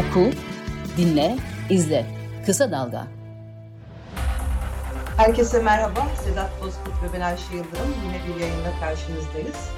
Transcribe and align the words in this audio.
Oku, 0.00 0.30
dinle, 0.96 1.36
izle. 1.70 2.06
Kısa 2.46 2.70
Dalga. 2.70 3.06
Herkese 5.16 5.62
merhaba. 5.62 6.06
Sedat 6.24 6.50
Bozkurt 6.62 7.02
ve 7.02 7.12
ben 7.16 7.20
Ayşe 7.20 7.56
Yıldırım. 7.56 7.94
Yine 8.04 8.18
bir 8.26 8.40
yayında 8.40 8.72
karşınızdayız. 8.80 9.70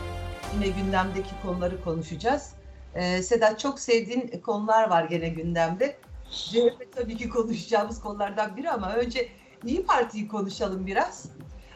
Yine 0.54 0.68
gündemdeki 0.68 1.30
konuları 1.42 1.84
konuşacağız. 1.84 2.52
Ee, 2.94 3.22
Sedat 3.22 3.60
çok 3.60 3.80
sevdiğin 3.80 4.40
konular 4.46 4.90
var 4.90 5.04
gene 5.04 5.28
gündemde. 5.28 5.96
CHP 6.30 6.92
tabii 6.96 7.16
ki 7.16 7.28
konuşacağımız 7.28 8.00
konulardan 8.00 8.56
biri 8.56 8.70
ama 8.70 8.92
önce 8.94 9.28
İyi 9.64 9.86
Parti'yi 9.86 10.28
konuşalım 10.28 10.86
biraz. 10.86 11.26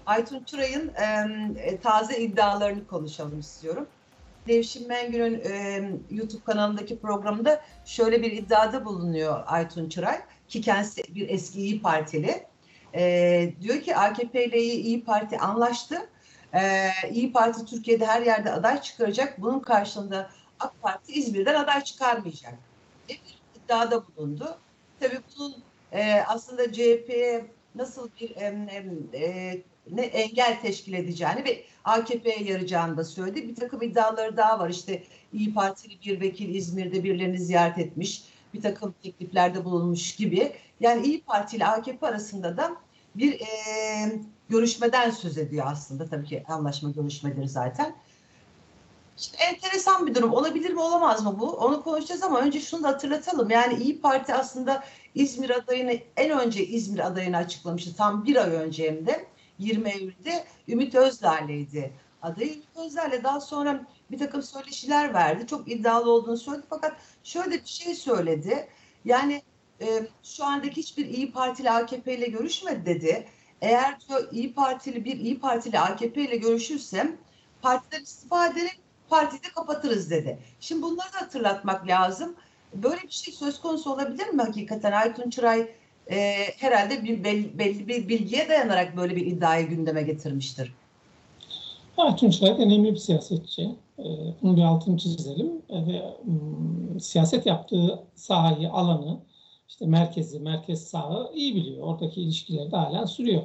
Aytun 0.07 0.45
Çuray'ın 0.45 0.93
e, 1.57 1.81
taze 1.81 2.19
iddialarını 2.19 2.87
konuşalım 2.87 3.41
istiyorum. 3.41 3.87
Nevşin 4.47 4.89
Mengü'nün 4.89 5.41
e, 5.45 5.91
YouTube 6.11 6.45
kanalındaki 6.45 6.99
programında 6.99 7.63
şöyle 7.85 8.23
bir 8.23 8.33
iddiada 8.33 8.85
bulunuyor 8.85 9.43
Aytun 9.47 9.89
Çıray 9.89 10.21
ki 10.49 10.61
kendisi 10.61 11.03
bir 11.15 11.29
eski 11.29 11.61
İyi 11.61 11.83
Partili. 11.83 12.47
E, 12.95 13.53
diyor 13.61 13.81
ki 13.81 13.97
AKP 13.97 14.45
ile 14.45 14.59
İyi 14.63 15.05
Parti 15.05 15.39
anlaştı. 15.39 16.11
E, 16.55 16.91
İyi 17.11 17.33
Parti 17.33 17.65
Türkiye'de 17.65 18.07
her 18.07 18.23
yerde 18.23 18.53
aday 18.53 18.81
çıkaracak. 18.81 19.41
Bunun 19.43 19.61
karşılığında 19.61 20.31
AK 20.61 20.83
Parti 20.83 21.13
İzmir'den 21.13 21.55
aday 21.55 21.85
çıkarmayacak. 21.85 22.55
Bir 23.09 23.21
iddiada 23.57 24.05
bulundu. 24.07 24.59
Tabii 25.01 25.19
bunun 25.37 25.55
e, 25.93 26.21
aslında 26.27 26.73
CHP'ye 26.73 27.47
nasıl 27.75 28.09
bir 28.21 28.37
e, 28.37 28.75
e, 29.15 29.63
ne 29.91 30.03
engel 30.03 30.61
teşkil 30.61 30.93
edeceğini 30.93 31.45
ve 31.45 31.65
AKP'ye 31.85 32.43
yarayacağını 32.43 32.97
da 32.97 33.05
söyledi. 33.05 33.49
Bir 33.49 33.55
takım 33.55 33.83
iddiaları 33.83 34.37
daha 34.37 34.59
var. 34.59 34.71
İşte 34.71 35.03
İyi 35.33 35.55
Partili 35.55 35.99
bir 36.05 36.21
vekil 36.21 36.55
İzmir'de 36.55 37.05
birilerini 37.05 37.39
ziyaret 37.39 37.79
etmiş. 37.79 38.23
Bir 38.55 38.63
takım 38.63 38.95
tekliflerde 39.03 39.65
bulunmuş 39.65 40.17
gibi. 40.17 40.53
Yani 40.81 41.07
İyi 41.07 41.23
Parti 41.23 41.57
ile 41.57 41.67
AKP 41.67 42.07
arasında 42.07 42.57
da 42.57 42.77
bir 43.15 43.41
e, 43.41 43.47
görüşmeden 44.49 45.11
söz 45.11 45.39
ediyor 45.39 45.67
aslında. 45.69 46.07
Tabii 46.07 46.27
ki 46.27 46.45
anlaşma 46.49 46.91
görüşmeleri 46.91 47.49
zaten. 47.49 47.97
İşte 49.19 49.37
enteresan 49.45 50.07
bir 50.07 50.15
durum. 50.15 50.33
Olabilir 50.33 50.71
mi 50.71 50.81
olamaz 50.81 51.25
mı 51.25 51.39
bu? 51.39 51.51
Onu 51.51 51.83
konuşacağız 51.83 52.23
ama 52.23 52.41
önce 52.41 52.61
şunu 52.61 52.83
da 52.83 52.89
hatırlatalım. 52.89 53.51
Yani 53.51 53.83
İyi 53.83 54.01
Parti 54.01 54.35
aslında 54.35 54.85
İzmir 55.15 55.51
adayını 55.51 55.93
en 56.17 56.31
önce 56.41 56.67
İzmir 56.67 57.07
adayını 57.07 57.37
açıklamıştı. 57.37 57.97
Tam 57.97 58.25
bir 58.25 58.37
ay 58.37 58.51
önce 58.51 58.89
hem 58.89 59.07
de. 59.07 59.27
20 59.59 59.91
Eylül'de 59.91 60.45
Ümit 60.69 60.95
Özdağ'leydi 60.95 61.93
adayı. 62.23 62.53
Ümit 62.53 62.77
Özdağ'la 62.77 63.25
daha 63.25 63.41
sonra 63.41 63.87
bir 64.11 64.19
takım 64.19 64.43
söyleşiler 64.43 65.15
verdi. 65.15 65.47
Çok 65.47 65.71
iddialı 65.71 66.11
olduğunu 66.11 66.37
söyledi 66.37 66.67
fakat 66.71 66.97
şöyle 67.25 67.53
bir 67.53 67.67
şey 67.67 67.95
söyledi. 67.95 68.69
Yani 69.05 69.43
e, 69.81 69.87
şu 70.23 70.45
andaki 70.45 70.77
hiçbir 70.77 71.07
İyi 71.07 71.33
Partili 71.33 71.71
AKP 71.71 72.15
ile 72.15 72.27
görüşmedi 72.27 72.87
dedi. 72.87 73.27
Eğer 73.61 74.01
diyor 74.01 74.29
İyi 74.33 74.55
Partili 74.55 75.05
bir 75.05 75.21
İyi 75.21 75.41
Partili 75.41 75.79
AKP 75.79 76.23
ile 76.23 76.37
görüşürsem 76.37 77.17
partiden 77.63 78.03
istifa 78.03 78.47
ederek 78.47 78.81
partiyi 79.09 79.43
de 79.43 79.49
kapatırız 79.55 80.11
dedi. 80.11 80.39
Şimdi 80.61 80.83
bunları 80.83 81.13
da 81.13 81.21
hatırlatmak 81.21 81.89
lazım. 81.89 82.37
Böyle 82.75 83.03
bir 83.03 83.11
şey 83.11 83.35
söz 83.35 83.61
konusu 83.61 83.93
olabilir 83.93 84.29
mi 84.29 84.43
hakikaten? 84.43 84.93
Aytun 84.93 85.31
Çıray 85.31 85.69
e, 86.11 86.17
herhalde 86.57 87.05
bir 87.05 87.25
belli, 87.25 87.59
belli 87.59 87.89
bir 87.89 88.09
bilgiye 88.09 88.49
dayanarak 88.49 88.97
böyle 88.97 89.17
bir 89.17 89.27
iddiayı 89.27 89.69
gündeme 89.69 90.03
getirmiştir. 90.03 90.75
Aytun 91.97 92.31
Çıray 92.31 92.63
önemli 92.63 92.93
bir 92.93 92.99
siyasetçi. 92.99 93.63
E, 93.99 94.05
bunu 94.43 94.57
bir 94.57 94.63
altını 94.63 94.99
çizelim. 94.99 95.53
E, 95.69 95.87
ve 95.87 96.03
um, 96.27 97.01
siyaset 97.01 97.47
yaptığı 97.47 98.03
sahayı, 98.15 98.71
alanı, 98.71 99.21
işte 99.69 99.87
merkezi, 99.87 100.41
merkez 100.41 100.89
sağı 100.89 101.33
iyi 101.35 101.55
biliyor. 101.55 101.83
Oradaki 101.83 102.23
ilişkileri 102.23 102.73
de 102.73 102.77
halen 102.77 103.05
sürüyor. 103.05 103.43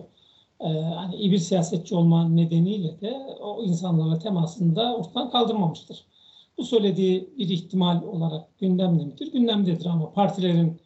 Ee, 0.62 0.68
hani 0.68 1.16
iyi 1.16 1.32
bir 1.32 1.38
siyasetçi 1.38 1.96
olma 1.96 2.30
nedeniyle 2.30 3.02
de 3.02 3.14
o 3.42 3.64
insanlarla 3.64 4.20
temasını 4.20 4.76
da 4.76 4.96
ortadan 4.96 5.32
kaldırmamıştır. 5.32 6.06
Bu 6.58 6.64
söylediği 6.64 7.30
bir 7.38 7.50
ihtimal 7.50 8.04
olarak 8.04 8.60
gündemde 8.60 9.04
midir? 9.04 9.32
Gündemdedir 9.32 9.86
ama 9.86 10.14
partilerin 10.14 10.82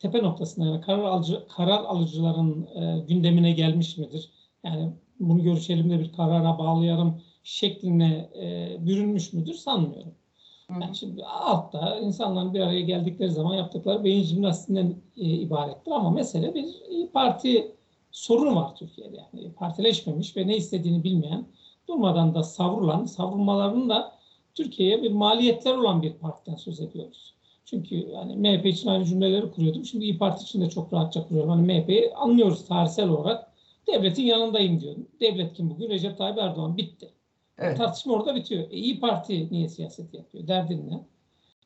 tepe 0.00 0.22
noktasında 0.22 0.66
yani 0.66 0.80
karar, 0.80 1.04
alıcı, 1.04 1.46
karar 1.48 1.84
alıcıların 1.84 2.68
e, 2.74 3.04
gündemine 3.08 3.52
gelmiş 3.52 3.98
midir? 3.98 4.30
Yani 4.64 4.90
bunu 5.20 5.42
görüşelim 5.42 5.90
de 5.90 6.00
bir 6.00 6.12
karara 6.12 6.58
bağlayalım 6.58 7.22
şekline 7.42 8.30
e, 8.36 8.76
bürünmüş 8.86 9.32
müdür 9.32 9.54
sanmıyorum. 9.54 10.14
Yani 10.70 10.96
şimdi 10.96 11.24
altta 11.24 11.98
insanların 11.98 12.54
bir 12.54 12.60
araya 12.60 12.80
geldikleri 12.80 13.30
zaman 13.30 13.54
yaptıkları 13.54 14.04
beyin 14.04 14.22
jimnastiğinden 14.22 14.94
e, 15.16 15.24
ibarettir 15.24 15.90
ama 15.90 16.10
mesele 16.10 16.54
bir 16.54 16.66
parti 17.12 17.74
sorunu 18.10 18.56
var 18.56 18.76
Türkiye'de. 18.76 19.16
Yani 19.16 19.52
partileşmemiş 19.52 20.36
ve 20.36 20.46
ne 20.46 20.56
istediğini 20.56 21.04
bilmeyen, 21.04 21.46
durmadan 21.88 22.34
da 22.34 22.42
savrulan, 22.42 23.04
savrulmalarının 23.04 23.88
da 23.88 24.12
Türkiye'ye 24.54 25.02
bir 25.02 25.10
maliyetler 25.10 25.74
olan 25.74 26.02
bir 26.02 26.12
partiden 26.12 26.56
söz 26.56 26.80
ediyoruz. 26.80 27.34
Çünkü 27.70 27.96
yani 27.96 28.36
MHP 28.36 28.66
için 28.66 28.88
aynı 28.88 29.04
cümleleri 29.04 29.50
kuruyordum. 29.50 29.84
Şimdi 29.84 30.04
İyi 30.04 30.18
Parti 30.18 30.42
için 30.42 30.60
de 30.60 30.70
çok 30.70 30.92
rahatça 30.92 31.28
kuruyorum. 31.28 31.50
Hani 31.50 31.62
MHP'yi 31.72 32.14
anlıyoruz 32.14 32.66
tarihsel 32.66 33.08
olarak. 33.08 33.52
Devletin 33.86 34.22
yanındayım 34.22 34.80
diyorum. 34.80 35.08
Devlet 35.20 35.54
kim 35.54 35.70
bugün? 35.70 35.90
Recep 35.90 36.18
Tayyip 36.18 36.38
Erdoğan 36.38 36.76
bitti. 36.76 37.10
Evet. 37.58 37.76
Tartışma 37.76 38.14
orada 38.14 38.34
bitiyor. 38.34 38.62
E, 38.70 38.76
İyi 38.76 39.00
Parti 39.00 39.48
niye 39.50 39.68
siyaset 39.68 40.14
yapıyor? 40.14 40.46
Derdin 40.46 40.90
ne? 40.90 41.00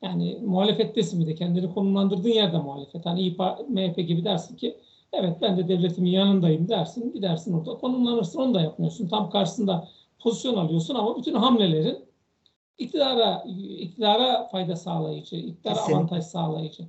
Yani 0.02 0.38
muhalefettesin 0.44 1.20
bir 1.20 1.26
de 1.26 1.34
kendini 1.34 1.74
konumlandırdığın 1.74 2.28
yerde 2.28 2.58
muhalefet. 2.58 3.06
Hani 3.06 3.20
İyi 3.20 3.36
Parti, 3.36 3.64
MHP 3.68 3.96
gibi 3.96 4.24
dersin 4.24 4.56
ki 4.56 4.76
evet 5.12 5.36
ben 5.42 5.56
de 5.56 5.68
devletimin 5.68 6.10
yanındayım 6.10 6.68
dersin. 6.68 7.12
Gidersin 7.12 7.52
orada 7.52 7.74
konumlanırsın. 7.78 8.40
Onu 8.40 8.54
da 8.54 8.60
yapmıyorsun. 8.60 9.08
Tam 9.08 9.30
karşısında 9.30 9.88
pozisyon 10.18 10.54
alıyorsun 10.54 10.94
ama 10.94 11.16
bütün 11.16 11.34
hamlelerin 11.34 12.03
iktidara 12.78 13.44
iktidara 13.78 14.48
fayda 14.48 14.76
sağlayıcı, 14.76 15.36
iktidara 15.36 15.74
Kesinlikle. 15.74 15.96
avantaj 15.96 16.24
sağlayıcı. 16.24 16.82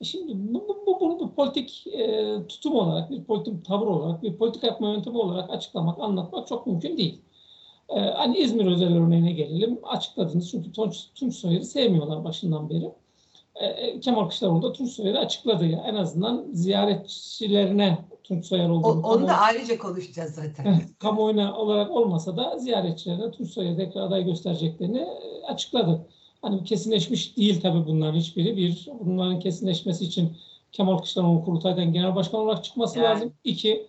E 0.00 0.04
şimdi 0.04 0.32
bu, 0.54 0.68
bu, 0.68 0.86
bu, 0.86 1.00
bunu 1.00 1.20
bir 1.20 1.34
politik 1.34 1.86
e, 1.86 2.36
tutum 2.48 2.74
olarak, 2.74 3.10
bir 3.10 3.24
politik 3.24 3.64
tavır 3.64 3.86
olarak, 3.86 4.22
bir 4.22 4.36
politik 4.36 4.62
yapma 4.62 4.92
yöntemi 4.92 5.18
olarak 5.18 5.50
açıklamak, 5.50 5.98
anlatmak 6.00 6.48
çok 6.48 6.66
mümkün 6.66 6.96
değil. 6.96 7.20
E, 7.88 8.00
hani 8.00 8.38
İzmir 8.38 8.66
özel 8.66 8.96
örneğine 8.96 9.32
gelelim. 9.32 9.78
Açıkladınız 9.82 10.50
çünkü 10.50 10.72
Tunç, 10.72 11.06
Tunç 11.14 11.34
Soyer'i 11.34 11.64
sevmiyorlar 11.64 12.24
başından 12.24 12.70
beri. 12.70 12.92
E, 13.60 13.66
e 13.66 14.00
Kemal 14.00 14.20
Kılıçdaroğlu 14.20 14.62
da 14.62 14.72
Tunç 14.72 14.90
Soyer'i 14.90 15.18
açıkladı. 15.18 15.66
Ya. 15.66 15.84
En 15.86 15.94
azından 15.94 16.46
ziyaretçilerine 16.52 17.98
Tunç 18.24 18.46
Soyer 18.46 18.68
olduğunu. 18.68 19.02
O, 19.06 19.14
onu 19.14 19.28
da 19.28 19.38
ayrıca 19.38 19.78
konuşacağız 19.78 20.34
zaten. 20.34 20.82
kamuoyuna 20.98 21.56
olarak 21.56 21.90
olmasa 21.90 22.36
da 22.36 22.58
ziyaretçilerine 22.58 23.30
Tunç 23.30 23.50
Soyer'e 23.50 23.76
tekrar 23.76 24.02
aday 24.02 24.24
göstereceklerini 24.24 24.98
e, 24.98 25.46
açıkladı. 25.46 26.06
Hani 26.42 26.64
kesinleşmiş 26.64 27.36
değil 27.36 27.60
tabii 27.60 27.86
bunların 27.86 28.18
hiçbiri. 28.18 28.56
Bir, 28.56 28.88
bunların 29.00 29.40
kesinleşmesi 29.40 30.04
için 30.04 30.36
Kemal 30.72 30.96
Kılıçdaroğlu 30.96 31.44
kurultaydan 31.44 31.92
genel 31.92 32.14
başkan 32.14 32.40
olarak 32.40 32.64
çıkması 32.64 32.98
yani. 32.98 33.06
lazım. 33.06 33.32
İki, 33.44 33.86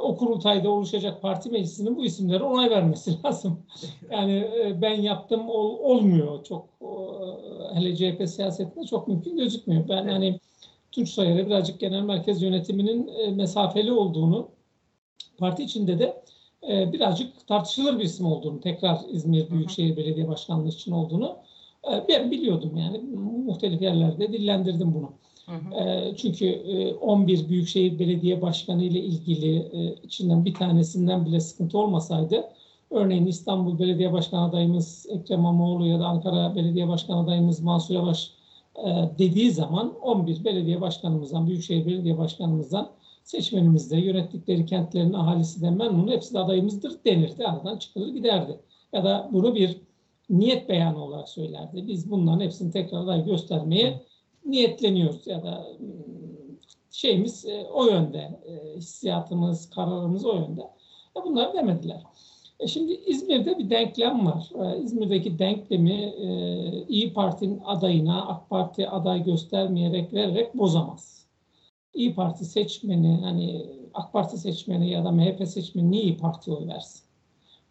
o 0.00 0.16
kurultayda 0.16 0.70
oluşacak 0.70 1.22
parti 1.22 1.50
meclisinin 1.50 1.96
bu 1.96 2.04
isimlere 2.04 2.44
onay 2.44 2.70
vermesi 2.70 3.18
lazım. 3.24 3.60
Yani 4.10 4.32
e, 4.32 4.82
ben 4.82 5.00
yaptım 5.00 5.48
ol, 5.48 5.78
olmuyor 5.78 6.44
çok 6.44 6.68
hele 7.74 7.96
CHP 7.96 8.28
siyasetinde 8.28 8.86
çok 8.86 9.08
mümkün 9.08 9.36
gözükmüyor. 9.36 9.88
Ben 9.88 10.08
hani 10.08 10.40
Tunç 10.92 11.08
Soyer'e 11.08 11.46
birazcık 11.46 11.80
genel 11.80 12.02
merkez 12.02 12.42
yönetiminin 12.42 13.08
e, 13.08 13.30
mesafeli 13.30 13.92
olduğunu, 13.92 14.48
parti 15.38 15.62
içinde 15.62 15.98
de 15.98 16.22
e, 16.68 16.92
birazcık 16.92 17.46
tartışılır 17.46 17.98
bir 17.98 18.04
isim 18.04 18.26
olduğunu, 18.26 18.60
tekrar 18.60 18.98
İzmir 19.10 19.50
Büyükşehir 19.50 19.96
Belediye 19.96 20.28
Başkanlığı 20.28 20.68
için 20.68 20.92
olduğunu 20.92 21.36
ben 22.08 22.30
biliyordum 22.30 22.76
yani 22.76 22.98
muhtelif 23.46 23.82
yerlerde 23.82 24.32
dillendirdim 24.32 24.94
bunu. 24.94 25.12
Hı 25.52 25.56
hı. 25.56 26.16
Çünkü 26.16 26.62
11 27.00 27.48
Büyükşehir 27.48 27.98
Belediye 27.98 28.42
Başkanı 28.42 28.84
ile 28.84 29.00
ilgili 29.00 29.70
içinden 30.02 30.44
bir 30.44 30.54
tanesinden 30.54 31.26
bile 31.26 31.40
sıkıntı 31.40 31.78
olmasaydı, 31.78 32.44
örneğin 32.90 33.26
İstanbul 33.26 33.78
Belediye 33.78 34.12
Başkan 34.12 34.48
adayımız 34.48 35.06
Ekrem 35.10 35.38
İmamoğlu 35.38 35.86
ya 35.86 36.00
da 36.00 36.06
Ankara 36.06 36.54
Belediye 36.54 36.88
Başkan 36.88 37.24
adayımız 37.24 37.60
Mansur 37.60 37.94
Yavaş 37.94 38.30
e, 38.76 39.10
dediği 39.18 39.50
zaman 39.50 39.94
11 40.02 40.44
belediye 40.44 40.80
başkanımızdan, 40.80 41.46
Büyükşehir 41.46 41.86
Belediye 41.86 42.18
Başkanımızdan 42.18 42.90
seçmenimizde 43.24 43.96
yönettikleri 43.96 44.66
kentlerin 44.66 45.12
ahalisi 45.12 45.62
de 45.62 45.70
memnun, 45.70 46.08
hepsi 46.08 46.34
de 46.34 46.38
adayımızdır 46.38 46.92
denirdi. 47.04 47.46
Aradan 47.46 47.78
çıkılır 47.78 48.08
giderdi. 48.08 48.60
Ya 48.92 49.04
da 49.04 49.28
bunu 49.32 49.54
bir 49.54 49.80
niyet 50.30 50.68
beyanı 50.68 51.04
olarak 51.04 51.28
söylerdi. 51.28 51.88
Biz 51.88 52.10
bunların 52.10 52.40
hepsini 52.40 52.70
tekrar 52.70 52.98
aday 52.98 53.24
göstermeye 53.24 54.02
niyetleniyoruz 54.44 55.26
ya 55.26 55.42
da 55.42 55.66
hmm, 55.78 55.88
şeyimiz 56.90 57.44
e, 57.44 57.66
o 57.74 57.86
yönde, 57.86 58.18
e, 58.18 58.76
hissiyatımız, 58.76 59.70
kararımız 59.70 60.24
o 60.24 60.34
yönde. 60.34 60.70
Bunlar 61.24 61.54
demediler. 61.54 62.02
E 62.60 62.66
şimdi 62.66 62.92
İzmir'de 62.92 63.58
bir 63.58 63.70
denklem 63.70 64.26
var. 64.26 64.50
E, 64.64 64.82
İzmir'deki 64.82 65.38
denklemi 65.38 65.92
e, 65.92 66.26
İyi 66.88 67.12
Parti'nin 67.12 67.60
adayına 67.64 68.26
AK 68.26 68.50
Parti 68.50 68.88
aday 68.88 69.24
göstermeyerek 69.24 70.12
vererek 70.12 70.54
bozamaz. 70.54 71.26
İyi 71.94 72.14
Parti 72.14 72.44
seçmeni 72.44 73.18
hani 73.22 73.66
AK 73.94 74.12
Parti 74.12 74.38
seçmeni 74.38 74.90
ya 74.90 75.04
da 75.04 75.12
MHP 75.12 75.48
seçmeni 75.48 75.90
niye 75.90 76.02
İyi 76.02 76.16
Parti'ye 76.16 76.56
oy 76.56 76.66
versin? 76.66 77.02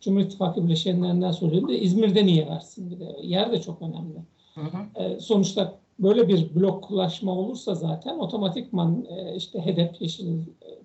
Cumhur 0.01 0.21
İttifakı 0.21 0.65
bileşenlerinden 0.65 1.31
söyleyeyim 1.31 1.67
de 1.67 1.79
İzmir'de 1.79 2.25
niye 2.25 2.47
versin 2.47 2.91
bir 2.91 2.99
de. 2.99 3.17
Yer 3.21 3.51
de 3.51 3.61
çok 3.61 3.81
önemli. 3.81 4.17
Hı 4.55 4.61
hı. 4.61 5.03
E, 5.03 5.19
sonuçta 5.19 5.80
böyle 6.01 6.27
bir 6.27 6.55
bloklaşma 6.55 7.31
olursa 7.31 7.75
zaten 7.75 8.19
otomatikman 8.19 9.05
e, 9.09 9.35
işte 9.35 9.59
HDP 9.61 10.01
Yeşil 10.01 10.37
e, 10.37 10.81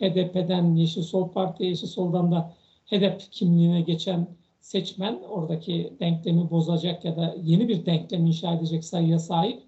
HDP'den 0.00 0.74
Yeşil 0.74 1.02
Sol 1.02 1.28
Parti'ye 1.28 1.70
Yeşil 1.70 1.86
Sol'dan 1.86 2.32
da 2.32 2.52
HDP 2.86 3.32
kimliğine 3.32 3.80
geçen 3.80 4.26
seçmen 4.60 5.18
oradaki 5.30 5.92
denklemi 6.00 6.50
bozacak 6.50 7.04
ya 7.04 7.16
da 7.16 7.36
yeni 7.42 7.68
bir 7.68 7.86
denklem 7.86 8.26
inşa 8.26 8.54
edecek 8.54 8.84
sayıya 8.84 9.18
sahip 9.18 9.62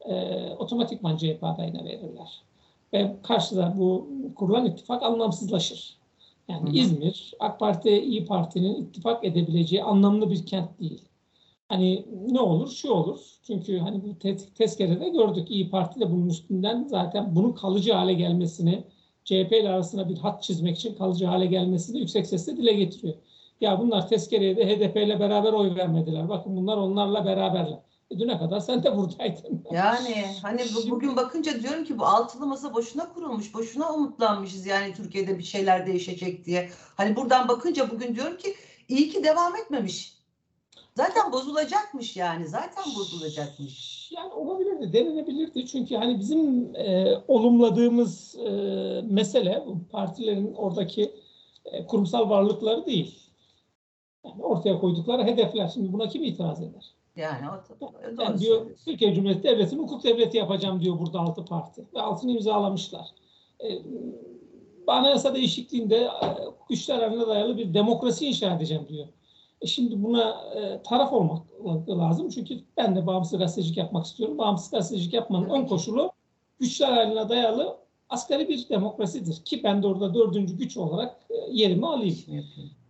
e, 0.00 0.14
otomatikman 0.58 1.16
CHP 1.16 1.38
adayına 1.42 1.84
verirler. 1.84 2.42
Ve 2.92 3.16
karşıda 3.22 3.74
bu 3.78 4.08
kurulan 4.36 4.66
ittifak 4.66 5.02
anlamsızlaşır. 5.02 5.98
Yani 6.48 6.68
Hı 6.68 6.72
hı. 6.72 6.76
İzmir, 6.76 7.34
AK 7.40 7.60
Parti, 7.60 7.90
İyi 8.02 8.24
Parti'nin 8.24 8.74
ittifak 8.74 9.24
edebileceği 9.24 9.82
anlamlı 9.82 10.30
bir 10.30 10.46
kent 10.46 10.80
değil. 10.80 11.07
Hani 11.68 12.06
ne 12.30 12.40
olur? 12.40 12.70
Şu 12.70 12.90
olur. 12.90 13.20
Çünkü 13.46 13.78
hani 13.78 14.02
bu 14.04 14.18
te- 14.18 14.36
tezkerede 14.36 15.08
gördük. 15.08 15.50
İyi 15.50 15.70
Parti 15.70 16.00
de 16.00 16.10
bunun 16.12 16.28
üstünden 16.28 16.84
zaten 16.90 17.36
bunun 17.36 17.52
kalıcı 17.52 17.92
hale 17.92 18.12
gelmesini, 18.14 18.84
CHP 19.24 19.52
ile 19.60 19.68
arasına 19.68 20.08
bir 20.08 20.18
hat 20.18 20.42
çizmek 20.42 20.76
için 20.76 20.94
kalıcı 20.94 21.26
hale 21.26 21.46
gelmesini 21.46 21.98
yüksek 21.98 22.26
sesle 22.26 22.56
dile 22.56 22.72
getiriyor. 22.72 23.14
Ya 23.60 23.80
bunlar 23.80 24.08
tezkereye 24.08 24.56
de 24.56 24.66
HDP 24.66 24.96
ile 24.96 25.20
beraber 25.20 25.52
oy 25.52 25.74
vermediler. 25.76 26.28
Bakın 26.28 26.56
bunlar 26.56 26.76
onlarla 26.76 27.24
beraberler. 27.26 27.78
E 28.10 28.18
düne 28.18 28.38
kadar 28.38 28.60
sen 28.60 28.82
de 28.82 28.96
buradaydın. 28.96 29.64
Yani 29.72 30.24
hani 30.42 30.60
bu- 30.76 30.90
bugün 30.90 31.16
bakınca 31.16 31.62
diyorum 31.62 31.84
ki 31.84 31.98
bu 31.98 32.04
altılı 32.04 32.46
masa 32.46 32.74
boşuna 32.74 33.12
kurulmuş, 33.12 33.54
boşuna 33.54 33.92
umutlanmışız 33.94 34.66
yani 34.66 34.94
Türkiye'de 34.94 35.38
bir 35.38 35.42
şeyler 35.44 35.86
değişecek 35.86 36.44
diye. 36.44 36.68
Hani 36.96 37.16
buradan 37.16 37.48
bakınca 37.48 37.90
bugün 37.90 38.14
diyorum 38.14 38.36
ki 38.36 38.54
iyi 38.88 39.08
ki 39.10 39.24
devam 39.24 39.56
etmemiş. 39.56 40.17
Zaten 40.98 41.32
bozulacakmış 41.32 42.16
yani, 42.16 42.48
zaten 42.48 42.84
bozulacakmış. 42.96 44.08
Yani 44.12 44.32
olabilirdi, 44.32 44.92
denilebilirdi. 44.92 45.66
Çünkü 45.66 45.96
hani 45.96 46.18
bizim 46.18 46.74
e, 46.76 47.16
olumladığımız 47.28 48.38
e, 48.38 48.50
mesele 49.10 49.64
bu 49.66 49.78
partilerin 49.90 50.54
oradaki 50.54 51.12
e, 51.64 51.86
kurumsal 51.86 52.30
varlıkları 52.30 52.86
değil. 52.86 53.18
Yani 54.24 54.42
ortaya 54.42 54.78
koydukları 54.80 55.24
hedefler. 55.24 55.68
Şimdi 55.68 55.92
buna 55.92 56.08
kim 56.08 56.24
itiraz 56.24 56.62
eder? 56.62 56.94
Yani 57.16 57.46
o 57.50 57.80
doğru 57.80 58.22
Yani 58.22 58.38
diyor. 58.38 58.66
Türkiye 58.84 59.14
Cumhuriyeti 59.14 59.48
Devleti'ni 59.48 59.80
hukuk 59.80 60.04
devleti 60.04 60.36
yapacağım 60.36 60.80
diyor 60.80 60.98
burada 60.98 61.20
altı 61.20 61.44
parti. 61.44 61.84
Ve 61.94 62.00
altını 62.00 62.30
imzalamışlar. 62.30 63.06
E, 63.60 63.68
anayasa 64.86 65.34
değişikliğinde 65.34 65.96
e, 65.96 66.10
güçler 66.68 66.98
arasında 66.98 67.28
dayalı 67.28 67.56
bir 67.58 67.74
demokrasi 67.74 68.26
inşa 68.26 68.54
edeceğim 68.54 68.86
diyor. 68.88 69.06
E 69.62 69.66
şimdi 69.66 70.02
buna 70.02 70.30
e, 70.54 70.82
taraf 70.82 71.12
olmak 71.12 71.42
lazım. 71.88 72.28
Çünkü 72.28 72.54
ben 72.76 72.96
de 72.96 73.06
bağımsız 73.06 73.38
gazetecilik 73.38 73.76
yapmak 73.76 74.06
istiyorum. 74.06 74.38
Bağımsız 74.38 74.70
gazetecilik 74.70 75.14
yapmanın 75.14 75.48
ön 75.50 75.66
koşulu 75.66 76.12
güçler 76.60 76.92
haline 76.92 77.28
dayalı 77.28 77.76
asgari 78.08 78.48
bir 78.48 78.68
demokrasidir. 78.68 79.44
Ki 79.44 79.60
ben 79.64 79.82
de 79.82 79.86
orada 79.86 80.14
dördüncü 80.14 80.56
güç 80.56 80.76
olarak 80.76 81.16
e, 81.30 81.34
yerimi 81.52 81.86
alayım. 81.86 82.16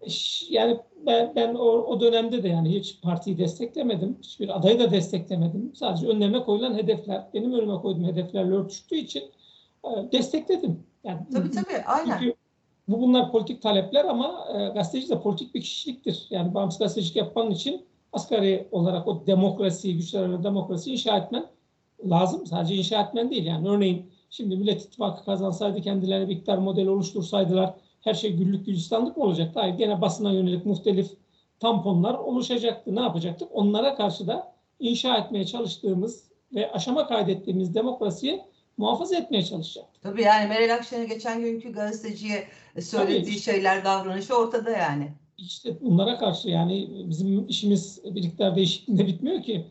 Ş- 0.09 0.47
Yani 0.55 0.79
ben, 1.07 1.33
ben 1.37 1.55
o, 1.55 1.65
o 1.65 2.01
dönemde 2.01 2.43
de 2.43 2.49
yani 2.49 2.75
hiç 2.79 3.01
partiyi 3.03 3.39
desteklemedim. 3.39 4.19
Hiçbir 4.23 4.57
adayı 4.59 4.79
da 4.79 4.91
desteklemedim. 4.91 5.73
Sadece 5.75 6.07
önlerine 6.07 6.45
koyulan 6.45 6.75
hedefler, 6.75 7.25
benim 7.35 7.53
önüme 7.53 7.75
koyduğum 7.81 8.05
hedeflerle 8.05 8.55
örtüştüğü 8.55 8.97
için 8.97 9.23
e, 9.85 10.13
destekledim. 10.13 10.83
Yani 11.05 11.21
Tabii 11.33 11.51
tabii, 11.51 11.83
aynen. 11.87 12.19
çünkü 12.21 12.35
bu 12.89 13.01
bunlar 13.01 13.33
politik 13.33 13.63
talepler 13.63 14.05
ama 14.05 14.49
e, 14.55 14.69
gazeteci 14.69 15.09
de 15.09 15.21
politik 15.21 15.55
bir 15.55 15.61
kişiliktir. 15.61 16.27
Yani 16.31 16.55
bağımsız 16.55 16.79
gazetecilik 16.79 17.17
yapman 17.17 17.51
için 17.51 17.85
asgari 18.13 18.69
olarak 18.73 19.09
o 19.09 19.27
demokrasiyi, 19.27 19.97
güçler 19.97 20.21
arasında 20.21 20.45
demokrasiyi 20.45 20.93
inşa 20.93 21.17
etmen 21.17 21.47
lazım. 22.11 22.47
Sadece 22.47 22.75
inşa 22.75 23.03
etmen 23.03 23.31
değil. 23.31 23.47
Yani 23.47 23.69
örneğin 23.69 24.11
şimdi 24.31 24.57
Millet 24.57 24.85
İttifakı 24.85 25.25
kazansaydı 25.25 25.81
kendilerine 25.81 26.29
bir 26.29 26.37
iktidar 26.37 26.59
modeli 26.59 26.91
oluştursaydılar 26.91 27.75
her 28.01 28.15
şey 28.15 28.37
güllük 28.37 28.67
gülistanlık 28.67 29.17
mı 29.17 29.25
olacaktı? 29.25 29.61
Hayır 29.61 29.75
gene 29.75 30.01
basına 30.01 30.33
yönelik 30.33 30.67
muhtelif 30.67 31.11
tamponlar 31.61 32.15
oluşacaktı. 32.15 32.97
Ne 32.97 33.01
yapacaktık? 33.01 33.49
Onlara 33.53 33.95
karşı 33.95 34.27
da 34.27 34.53
inşa 34.81 35.17
etmeye 35.17 35.47
çalıştığımız 35.47 36.29
ve 36.55 36.73
aşama 36.73 37.07
kaydettiğimiz 37.07 37.75
demokrasiyi 37.75 38.43
muhafaza 38.79 39.17
etmeye 39.17 39.43
çalışacaktık. 39.43 40.03
Tabii 40.03 40.23
yani 40.23 40.49
Meral 40.49 40.75
Akşener'in 40.75 41.09
geçen 41.09 41.41
günkü 41.41 41.73
gazeteciye 41.73 42.45
söylediği 42.81 43.25
Tabii. 43.25 43.41
şeyler, 43.41 43.85
davranışı 43.85 44.35
ortada 44.35 44.71
yani. 44.71 45.13
İşte 45.39 45.81
bunlara 45.81 46.19
karşı 46.19 46.49
yani 46.49 46.89
bizim 46.93 47.47
işimiz 47.49 48.01
bir 48.05 48.23
iktidar 48.23 48.57
değişikliğinde 48.57 49.07
bitmiyor 49.07 49.43
ki. 49.43 49.67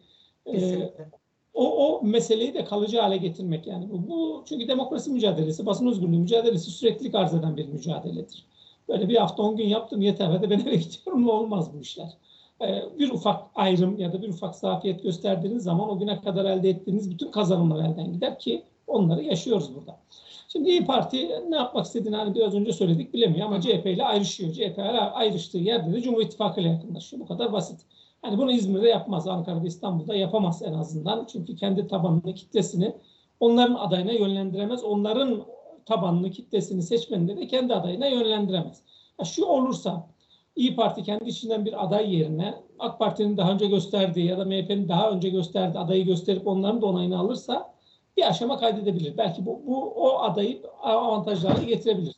Ee, 0.46 0.52
Kesinlikle. 0.52 1.10
o, 1.54 1.88
o 1.88 2.04
meseleyi 2.04 2.54
de 2.54 2.66
kalıcı 2.66 3.00
hale 3.00 3.18
getirmek 3.18 3.68
yani. 3.68 3.90
Bu, 3.90 4.08
bu 4.08 4.44
çünkü 4.50 4.68
demokrasi 4.68 5.12
mücadelesi, 5.12 5.66
basın 5.66 5.88
özgürlüğü 5.88 6.18
mücadelesi 6.18 6.72
süreklilik 6.72 7.16
arz 7.16 7.34
eden 7.34 7.58
bir 7.58 7.68
mücadeledir. 7.68 8.46
Böyle 8.90 9.10
bir 9.10 9.16
hafta 9.16 9.44
on 9.44 9.56
gün 9.56 9.68
yaptım 9.68 10.02
yeter 10.02 10.26
hadi 10.26 10.50
ben 10.50 10.60
eve 10.60 10.76
gidiyorum 10.76 11.30
olmaz 11.30 11.74
bu 11.74 11.82
işler. 11.82 12.18
Ee, 12.62 12.84
bir 13.00 13.10
ufak 13.12 13.44
ayrım 13.56 13.98
ya 13.98 14.14
da 14.14 14.22
bir 14.22 14.30
ufak 14.30 14.56
zafiyet 14.56 15.04
gösterdiğiniz 15.04 15.64
zaman 15.64 15.90
o 15.90 16.00
güne 16.00 16.22
kadar 16.22 16.46
elde 16.46 16.70
ettiğiniz 16.70 17.12
bütün 17.12 17.32
kazanımlar 17.32 17.90
elden 17.90 18.14
gider 18.14 18.40
ki 18.40 18.64
onları 18.88 19.24
yaşıyoruz 19.24 19.76
burada. 19.76 20.00
Şimdi 20.48 20.70
İyi 20.70 20.86
Parti 20.86 21.30
ne 21.50 21.56
yapmak 21.56 21.86
istediğini 21.86 22.16
hani 22.16 22.36
biraz 22.36 22.56
önce 22.56 22.74
söyledik 22.74 23.14
bilemiyor 23.14 23.48
ama 23.48 23.62
CHP 23.62 23.86
ile 23.86 24.04
ayrışıyor. 24.04 24.54
CHP 24.54 24.78
ile 24.78 25.00
ayrıştığı 25.00 25.58
yerde 25.58 25.94
de 25.94 26.02
Cumhur 26.02 26.22
İttifakı 26.22 26.62
ile 26.62 26.70
yakınlaşıyor. 26.70 27.22
Bu 27.22 27.28
kadar 27.28 27.54
basit. 27.54 27.82
Yani 28.24 28.38
bunu 28.38 28.52
İzmir'de 28.52 28.90
yapmaz, 28.90 29.28
Ankara'da, 29.28 29.68
İstanbul'da 29.68 30.16
yapamaz 30.16 30.62
en 30.62 30.74
azından. 30.74 31.26
Çünkü 31.32 31.56
kendi 31.56 31.88
tabanını, 31.88 32.34
kitlesini 32.34 32.96
onların 33.40 33.76
adayına 33.76 34.12
yönlendiremez. 34.12 34.84
Onların 34.84 35.44
tabanını, 35.86 36.32
kitlesini, 36.32 36.84
seçmenini 36.84 37.38
de 37.38 37.48
kendi 37.48 37.74
adayına 37.74 38.08
yönlendiremez. 38.08 38.82
Ha, 39.18 39.24
şu 39.24 39.46
olursa 39.46 40.08
İyi 40.56 40.76
Parti 40.76 41.04
kendi 41.04 41.30
içinden 41.30 41.66
bir 41.66 41.86
aday 41.86 42.16
yerine 42.16 42.56
AK 42.80 43.00
Parti'nin 43.00 43.38
daha 43.38 43.52
önce 43.52 43.68
gösterdiği 43.68 44.26
ya 44.26 44.38
da 44.38 44.46
MHP'nin 44.46 44.88
daha 44.88 45.12
önce 45.12 45.30
gösterdiği 45.30 45.80
adayı 45.80 46.06
gösterip 46.06 46.48
onların 46.48 46.82
da 46.82 46.86
onayını 46.86 47.20
alırsa 47.20 47.74
bir 48.18 48.30
aşama 48.30 48.58
kaydedebilir. 48.58 49.18
Belki 49.18 49.46
bu, 49.46 49.62
bu 49.68 49.94
o 49.96 50.20
adayı 50.20 50.62
avantajlarını 50.82 51.66
getirebilir. 51.66 52.16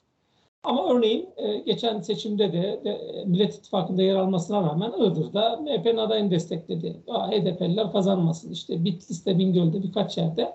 Ama 0.63 0.93
örneğin 0.93 1.29
e, 1.37 1.57
geçen 1.57 2.01
seçimde 2.01 2.53
de, 2.53 2.81
de 2.83 3.23
Millet 3.25 3.55
İttifakı'nda 3.55 4.01
yer 4.01 4.15
almasına 4.15 4.61
rağmen 4.61 4.91
Iğdır'da 4.97 5.57
MHP'nin 5.57 5.97
adayını 5.97 6.31
destekledi. 6.31 6.95
HDP'liler 7.07 7.91
kazanmasın. 7.91 8.51
İşte 8.51 8.85
Bitlis'te, 8.85 9.39
Bingöl'de 9.39 9.83
birkaç 9.83 10.17
yerde 10.17 10.53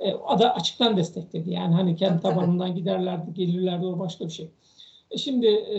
e, 0.00 0.12
aday 0.12 0.50
açıktan 0.54 0.96
destekledi. 0.96 1.50
Yani 1.50 1.74
hani 1.74 1.96
kendi 1.96 2.22
tabanından 2.22 2.74
giderlerdi, 2.74 3.34
gelirlerdi 3.34 3.86
o 3.86 3.98
başka 3.98 4.24
bir 4.24 4.30
şey. 4.30 4.50
E, 5.10 5.18
şimdi 5.18 5.46
e, 5.46 5.78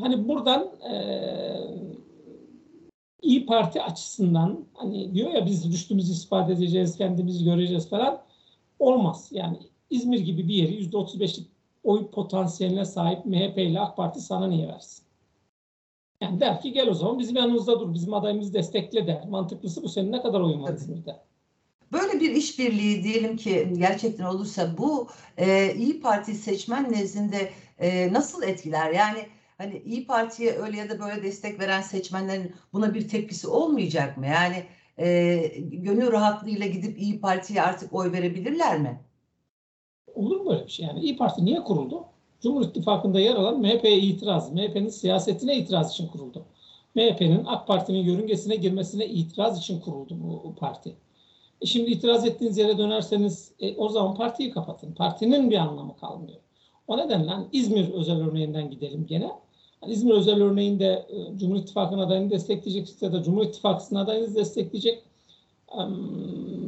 hani 0.00 0.28
buradan 0.28 0.68
e, 0.92 0.94
İyi 3.22 3.46
Parti 3.46 3.82
açısından 3.82 4.64
hani 4.74 5.14
diyor 5.14 5.30
ya 5.30 5.46
biz 5.46 5.72
rüştümüzü 5.72 6.12
ispat 6.12 6.50
edeceğiz, 6.50 6.96
kendimizi 6.96 7.44
göreceğiz 7.44 7.88
falan 7.88 8.22
olmaz. 8.78 9.28
Yani 9.30 9.58
İzmir 9.90 10.18
gibi 10.18 10.48
bir 10.48 10.54
yeri 10.54 10.84
%35'lik 10.84 11.46
oy 11.84 12.10
potansiyeline 12.10 12.84
sahip 12.84 13.26
MHP 13.26 13.58
ile 13.58 13.80
AK 13.80 13.96
Parti 13.96 14.20
sana 14.20 14.46
niye 14.46 14.68
versin? 14.68 15.04
Yani 16.20 16.40
der 16.40 16.60
ki 16.60 16.72
gel 16.72 16.88
o 16.88 16.94
zaman 16.94 17.18
bizim 17.18 17.36
yanımızda 17.36 17.80
dur, 17.80 17.94
bizim 17.94 18.14
adayımızı 18.14 18.54
destekle 18.54 19.06
der. 19.06 19.28
Mantıklısı 19.28 19.82
bu 19.82 19.88
senin 19.88 20.12
ne 20.12 20.22
kadar 20.22 20.40
oyun 20.40 20.62
var. 20.62 20.74
İzmir'de? 20.74 21.16
Böyle 21.92 22.20
bir 22.20 22.30
işbirliği 22.30 23.04
diyelim 23.04 23.36
ki 23.36 23.72
gerçekten 23.78 24.24
olursa 24.24 24.78
bu 24.78 25.08
e, 25.36 25.74
İyi 25.74 26.00
Parti 26.00 26.34
seçmen 26.34 26.92
nezdinde 26.92 27.50
e, 27.78 28.12
nasıl 28.12 28.42
etkiler? 28.42 28.92
Yani 28.92 29.26
hani 29.60 29.82
İyi 29.84 30.06
Parti'ye 30.06 30.52
öyle 30.52 30.76
ya 30.76 30.90
da 30.90 31.00
böyle 31.00 31.22
destek 31.22 31.60
veren 31.60 31.80
seçmenlerin 31.80 32.54
buna 32.72 32.94
bir 32.94 33.08
tepkisi 33.08 33.48
olmayacak 33.48 34.16
mı? 34.16 34.26
Yani 34.26 34.64
e, 34.98 35.36
gönül 35.58 36.12
rahatlığıyla 36.12 36.66
gidip 36.66 36.98
İyi 36.98 37.20
Parti'ye 37.20 37.62
artık 37.62 37.92
oy 37.92 38.12
verebilirler 38.12 38.80
mi? 38.80 39.00
Olur 40.14 40.40
mu 40.40 40.52
öyle 40.52 40.64
bir 40.64 40.70
şey? 40.70 40.86
Yani 40.86 41.00
İyi 41.00 41.16
Parti 41.16 41.44
niye 41.44 41.62
kuruldu? 41.62 42.04
Cumhur 42.40 42.64
İttifakı'nda 42.64 43.20
yer 43.20 43.34
alan 43.34 43.60
MHP'ye 43.60 43.98
itiraz, 43.98 44.52
MHP'nin 44.52 44.88
siyasetine 44.88 45.56
itiraz 45.56 45.92
için 45.92 46.06
kuruldu. 46.06 46.44
MHP'nin 46.94 47.44
AK 47.44 47.66
Parti'nin 47.66 47.98
yörüngesine 47.98 48.56
girmesine 48.56 49.06
itiraz 49.06 49.58
için 49.58 49.80
kuruldu 49.80 50.16
bu, 50.20 50.54
parti. 50.54 50.96
E 51.60 51.66
şimdi 51.66 51.90
itiraz 51.90 52.26
ettiğiniz 52.26 52.58
yere 52.58 52.78
dönerseniz 52.78 53.52
e, 53.60 53.76
o 53.76 53.88
zaman 53.88 54.14
partiyi 54.14 54.50
kapatın. 54.50 54.92
Partinin 54.92 55.50
bir 55.50 55.56
anlamı 55.56 55.96
kalmıyor. 55.96 56.38
O 56.86 56.98
nedenle 56.98 57.32
İzmir 57.52 57.92
özel 57.92 58.28
örneğinden 58.28 58.70
gidelim 58.70 59.06
gene. 59.06 59.30
Yani 59.82 59.92
İzmir 59.92 60.14
özel 60.14 60.42
örneğinde 60.42 61.06
e, 61.08 61.38
Cumhur 61.38 61.56
İttifakı'nın 61.56 62.02
adayını 62.02 62.30
destekleyecek 62.30 63.02
ya 63.02 63.12
da 63.12 63.22
Cumhur 63.22 63.44
İttifakı'nın 63.44 64.00
adayını 64.00 64.34
destekleyecek. 64.34 65.02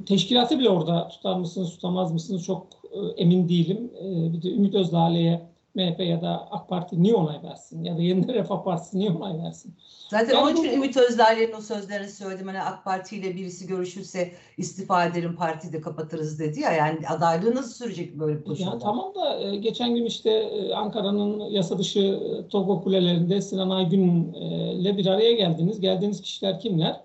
Teşkilatı 0.07 0.59
bile 0.59 0.71
orada 0.71 1.09
tutar 1.09 1.37
mısınız, 1.39 1.71
tutamaz 1.71 2.13
mısınız 2.13 2.45
çok 2.45 2.67
e, 2.93 2.99
emin 3.23 3.49
değilim. 3.49 3.91
E, 4.01 4.33
Bir 4.33 4.43
de 4.43 4.51
Ümit 4.51 4.75
Özdağ'lı'ya 4.75 5.52
MHP 5.75 6.01
ya 6.01 6.23
da 6.23 6.49
AK 6.51 6.69
Parti 6.69 7.03
niye 7.03 7.15
onay 7.15 7.43
versin? 7.43 7.85
Ya 7.85 7.97
da 7.99 8.03
Yeniden 8.03 8.35
Refah 8.35 8.65
Partisi 8.65 8.99
niye 8.99 9.11
onay 9.11 9.39
versin? 9.45 9.75
Zaten 10.11 10.35
Yani 10.35 10.45
onun 10.45 10.53
için 10.57 10.71
bu- 10.71 10.75
Ümit 10.75 10.97
Özdağ'ın 10.97 11.53
o 11.59 11.61
sözlerini 11.61 12.09
söyledim. 12.09 12.47
Hani 12.47 12.61
AK 12.61 12.85
Parti 12.85 13.17
ile 13.17 13.37
birisi 13.37 13.67
görüşürse 13.67 14.33
istifa 14.57 15.05
ederim 15.07 15.37
partiyi 15.37 15.73
de 15.73 15.81
kapatırız 15.81 16.39
dedi 16.39 16.61
ya. 16.61 16.73
Yani 16.73 17.09
adaylığı 17.09 17.55
nasıl 17.55 17.75
sürecek 17.85 18.19
böyle 18.19 18.39
bir 18.39 18.45
koşulda? 18.45 18.71
Ya 18.71 18.79
tamam 18.79 19.15
da 19.15 19.41
e, 19.41 19.57
geçen 19.57 19.95
gün 19.95 20.05
işte 20.07 20.31
e, 20.31 20.75
Ankara'nın 20.75 21.41
yasa 21.51 21.79
dışı 21.79 22.01
e, 22.01 22.49
Togo 22.49 22.83
kulelerinde 22.83 23.41
Sinan 23.43 23.71
Aygün'le 23.71 24.97
bir 24.97 25.07
araya 25.07 25.33
geldiniz. 25.33 25.81
Geldiğiniz 25.81 26.21
kişiler 26.23 26.61
kimler? 26.61 27.01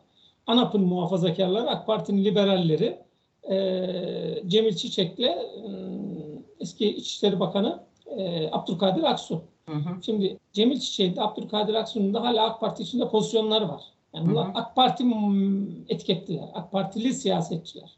ANAP'ın 0.47 0.81
muhafazakarları, 0.81 1.69
AK 1.69 1.87
Parti'nin 1.87 2.25
liberalleri, 2.25 2.97
Cemil 4.47 4.75
Çiçek'le 4.75 5.29
eski 6.59 6.95
İçişleri 6.95 7.39
Bakanı 7.39 7.79
e, 8.17 8.49
Abdülkadir 8.51 9.03
Aksu. 9.03 9.41
Hı 9.65 9.75
hı. 9.75 10.03
Şimdi 10.03 10.37
Cemil 10.53 10.79
Çiçek'in 10.79 11.15
de 11.15 11.21
Abdülkadir 11.21 11.73
Aksu'nun 11.73 12.13
da 12.13 12.21
hala 12.21 12.45
AK 12.45 12.59
Parti 12.59 12.83
içinde 12.83 13.09
pozisyonları 13.09 13.69
var. 13.69 13.83
Yani 14.13 14.29
bunlar 14.29 14.45
Hı 14.47 14.49
hı. 14.49 14.53
AK 14.55 14.75
Parti 14.75 15.03
etiketliler, 15.89 16.49
AK 16.53 16.71
Partili 16.71 17.13
siyasetçiler. 17.13 17.97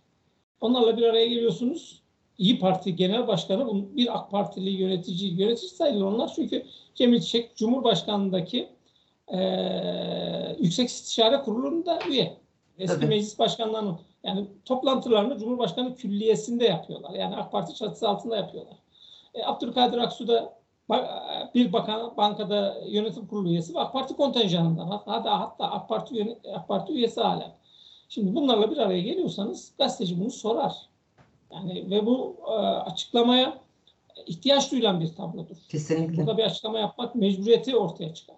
Onlarla 0.61 0.97
bir 0.97 1.03
araya 1.03 1.27
geliyorsunuz. 1.27 2.01
İyi 2.37 2.59
Parti 2.59 2.95
Genel 2.95 3.27
Başkanı 3.27 3.85
bir 3.97 4.17
AK 4.17 4.31
Partili 4.31 4.69
yönetici, 4.69 5.33
yönetici 5.41 5.69
sayılır 5.69 6.05
onlar. 6.05 6.31
Çünkü 6.35 6.65
Cemil 6.95 7.21
Çiçek 7.21 7.55
Cumhurbaşkanlığındaki 7.55 8.69
eee 9.31 10.55
Yüksek 10.59 10.89
İstişare 10.89 11.41
Kurulu'nda 11.41 11.99
üye. 12.09 12.37
Eski 12.79 12.95
Tabii. 12.95 13.07
meclis 13.09 13.39
başkanlarının 13.39 13.99
yani 14.23 14.47
toplantılarını 14.65 15.37
Cumhurbaşkanı 15.37 15.95
Külliyesi'nde 15.95 16.65
yapıyorlar. 16.65 17.13
Yani 17.13 17.35
AK 17.35 17.51
Parti 17.51 17.75
çatısı 17.75 18.09
altında 18.09 18.37
yapıyorlar. 18.37 18.75
E, 19.33 19.45
Abdülkadir 19.45 19.97
Aksu 19.97 20.27
da 20.27 20.53
ba- 20.89 21.53
bir 21.55 21.73
bakan 21.73 22.17
bankada 22.17 22.77
yönetim 22.87 23.27
kurulu 23.27 23.49
üyesi 23.49 23.75
ve 23.75 23.79
AK 23.79 23.93
Parti 23.93 24.15
kontenjanından 24.15 24.87
hatta 24.87 25.39
hatta 25.39 25.71
AK 25.71 25.89
Parti 25.89 26.37
AK 26.55 26.67
Parti 26.67 26.93
üyesi 26.93 27.21
hala. 27.21 27.51
Şimdi 28.09 28.35
bunlarla 28.35 28.71
bir 28.71 28.77
araya 28.77 29.01
geliyorsanız 29.01 29.73
gazeteci 29.77 30.19
bunu 30.19 30.29
sorar. 30.31 30.75
Yani 31.53 31.89
ve 31.91 32.05
bu 32.05 32.35
e, 32.47 32.51
açıklamaya 32.61 33.57
ihtiyaç 34.25 34.71
duyulan 34.71 34.99
bir 35.01 35.15
tablodur. 35.15 35.57
Kesinlikle. 35.69 36.17
Burada 36.17 36.37
bir 36.37 36.43
açıklama 36.43 36.79
yapmak 36.79 37.15
mecburiyeti 37.15 37.77
ortaya 37.77 38.13
çıkar. 38.13 38.35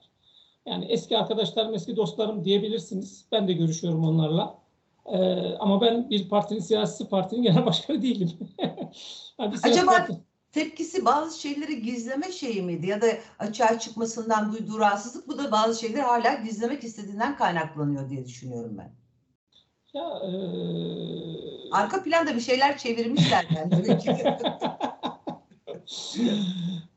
Yani 0.66 0.86
eski 0.86 1.18
arkadaşlarım, 1.18 1.74
eski 1.74 1.96
dostlarım 1.96 2.44
diyebilirsiniz. 2.46 3.26
Ben 3.32 3.48
de 3.48 3.54
görüşüyorum 3.54 4.06
onlarla. 4.08 4.56
Ee, 5.06 5.56
ama 5.60 5.82
ben 5.82 6.10
bir 6.10 6.30
partinin, 6.30 6.60
siyasi 6.60 7.10
partinin 7.10 7.44
genel 7.44 7.66
başkanı 7.66 8.02
değilim. 8.02 8.32
Yani 9.40 9.56
Acaba- 9.64 9.92
parti- 9.92 10.18
Tepkisi 10.52 11.06
bazı 11.06 11.40
şeyleri 11.40 11.82
gizleme 11.82 12.32
şeyi 12.32 12.62
miydi 12.62 12.88
ya 12.88 13.02
da 13.02 13.08
açığa 13.40 13.80
çıkmasından 13.80 14.54
duyduğu 14.54 14.80
rahatsızlık 14.80 15.28
bu 15.28 15.38
da 15.38 15.52
bazı 15.52 15.80
şeyleri 15.80 16.02
hala 16.02 16.34
gizlemek 16.34 16.84
istediğinden 16.84 17.38
kaynaklanıyor 17.38 18.10
diye 18.10 18.26
düşünüyorum 18.26 18.78
ben. 18.78 18.92
Ya, 19.94 20.04
e, 20.04 20.32
Arka 21.72 22.04
planda 22.04 22.36
bir 22.36 22.42
şeyler 22.42 22.78
çevirmişler 22.78 23.48
ki. 24.00 24.16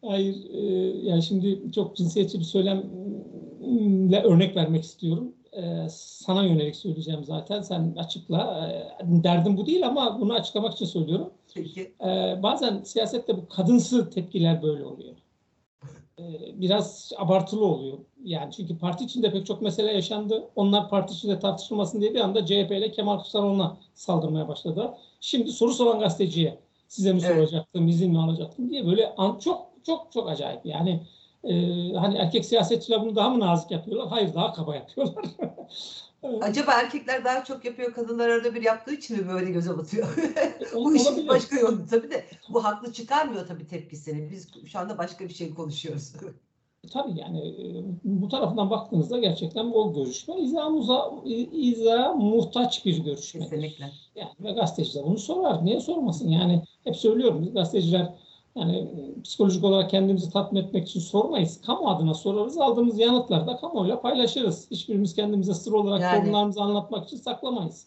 Hayır, 0.04 0.36
e, 0.50 0.60
yani 1.08 1.22
şimdi 1.22 1.72
çok 1.72 1.96
cinsiyetçi 1.96 2.38
bir 2.38 2.44
söylemle 2.44 4.22
örnek 4.22 4.56
vermek 4.56 4.84
istiyorum. 4.84 5.34
E, 5.52 5.86
sana 5.90 6.44
yönelik 6.44 6.76
söyleyeceğim 6.76 7.24
zaten. 7.24 7.62
Sen 7.62 7.94
açıkla. 7.98 8.68
E, 8.68 9.24
derdim 9.24 9.56
bu 9.56 9.66
değil 9.66 9.86
ama 9.86 10.20
bunu 10.20 10.32
açıklamak 10.34 10.74
için 10.74 10.86
söylüyorum. 10.86 11.30
Peki. 11.54 11.94
Ee, 12.04 12.38
bazen 12.42 12.82
siyasette 12.82 13.36
bu 13.36 13.48
kadınsı 13.48 14.10
tepkiler 14.10 14.62
böyle 14.62 14.84
oluyor. 14.84 15.14
Ee, 16.18 16.22
biraz 16.60 17.12
abartılı 17.18 17.64
oluyor. 17.64 17.98
Yani 18.24 18.52
çünkü 18.52 18.78
parti 18.78 19.04
içinde 19.04 19.32
pek 19.32 19.46
çok 19.46 19.62
mesele 19.62 19.92
yaşandı. 19.92 20.48
Onlar 20.56 20.88
parti 20.88 21.14
içinde 21.14 21.38
tartışılmasın 21.38 22.00
diye 22.00 22.14
bir 22.14 22.20
anda 22.20 22.46
CHP 22.46 22.70
ile 22.78 22.90
Kemal 22.92 23.18
Kılıçdaroğlu'na 23.18 23.76
saldırmaya 23.94 24.48
başladılar. 24.48 24.90
Şimdi 25.20 25.52
soru 25.52 25.72
soran 25.72 26.00
gazeteciye 26.00 26.58
size 26.88 27.12
mi 27.12 27.20
Evet. 27.24 27.34
soracaktım, 27.36 27.88
izin 27.88 28.10
mi 28.12 28.18
alacaktım 28.18 28.70
diye 28.70 28.86
böyle 28.86 29.14
an- 29.16 29.38
çok 29.38 29.66
çok 29.86 30.12
çok 30.12 30.28
acayip. 30.28 30.66
Yani 30.66 31.00
e, 31.44 31.52
hani 31.92 32.16
erkek 32.16 32.44
siyasetçiler 32.44 33.02
bunu 33.02 33.16
daha 33.16 33.28
mı 33.30 33.40
nazik 33.40 33.70
yapıyorlar? 33.70 34.08
Hayır 34.08 34.34
daha 34.34 34.52
kaba 34.52 34.74
yapıyorlar. 34.74 35.24
Acaba 36.40 36.72
erkekler 36.72 37.24
daha 37.24 37.44
çok 37.44 37.64
yapıyor 37.64 37.92
kadınlar 37.92 38.28
arada 38.28 38.54
bir 38.54 38.62
yaptığı 38.62 38.94
için 38.94 39.16
mi 39.16 39.28
böyle 39.28 39.50
göze 39.50 39.78
batıyor? 39.78 40.08
bu 40.74 40.94
işin 40.94 41.06
Olabilir. 41.06 41.28
başka 41.28 41.56
yolu 41.60 41.86
tabii 41.90 42.10
de 42.10 42.24
bu 42.48 42.64
haklı 42.64 42.92
çıkarmıyor 42.92 43.46
tabii 43.46 43.66
tepkisini. 43.66 44.30
Biz 44.30 44.48
şu 44.66 44.78
anda 44.78 44.98
başka 44.98 45.24
bir 45.24 45.34
şey 45.34 45.54
konuşuyoruz. 45.54 46.12
Tabii 46.92 47.18
yani 47.20 47.48
e, 47.48 47.84
bu 48.04 48.28
tarafından 48.28 48.70
baktığınızda 48.70 49.18
gerçekten 49.18 49.64
o 49.64 49.94
görüşme 49.94 50.40
iza, 50.40 50.68
muza, 50.68 51.10
iza 51.52 52.12
muhtaç 52.12 52.84
bir 52.86 53.04
görüşme. 53.04 53.40
Kesinlikle. 53.40 53.92
Yani 54.16 54.30
ve 54.40 54.52
gazeteciler 54.52 55.04
bunu 55.04 55.18
sorar. 55.18 55.64
Niye 55.64 55.80
sormasın? 55.80 56.28
Yani 56.28 56.62
hep 56.84 56.96
söylüyorum 56.96 57.42
biz 57.42 57.54
gazeteciler 57.54 58.14
yani 58.56 58.76
e, 58.76 59.22
psikolojik 59.22 59.64
olarak 59.64 59.90
kendimizi 59.90 60.30
tatmin 60.30 60.60
etmek 60.62 60.88
için 60.88 61.00
sormayız. 61.00 61.60
Kamu 61.60 61.88
adına 61.88 62.14
sorarız. 62.14 62.58
Aldığımız 62.58 62.98
yanıtları 62.98 63.46
da 63.46 63.56
kamuoyuyla 63.56 64.00
paylaşırız. 64.00 64.70
Hiçbirimiz 64.70 65.14
kendimize 65.14 65.54
sır 65.54 65.72
olarak 65.72 66.00
Yani. 66.00 66.20
sorunlarımızı 66.20 66.62
anlatmak 66.62 67.06
için 67.06 67.16
saklamayız. 67.16 67.86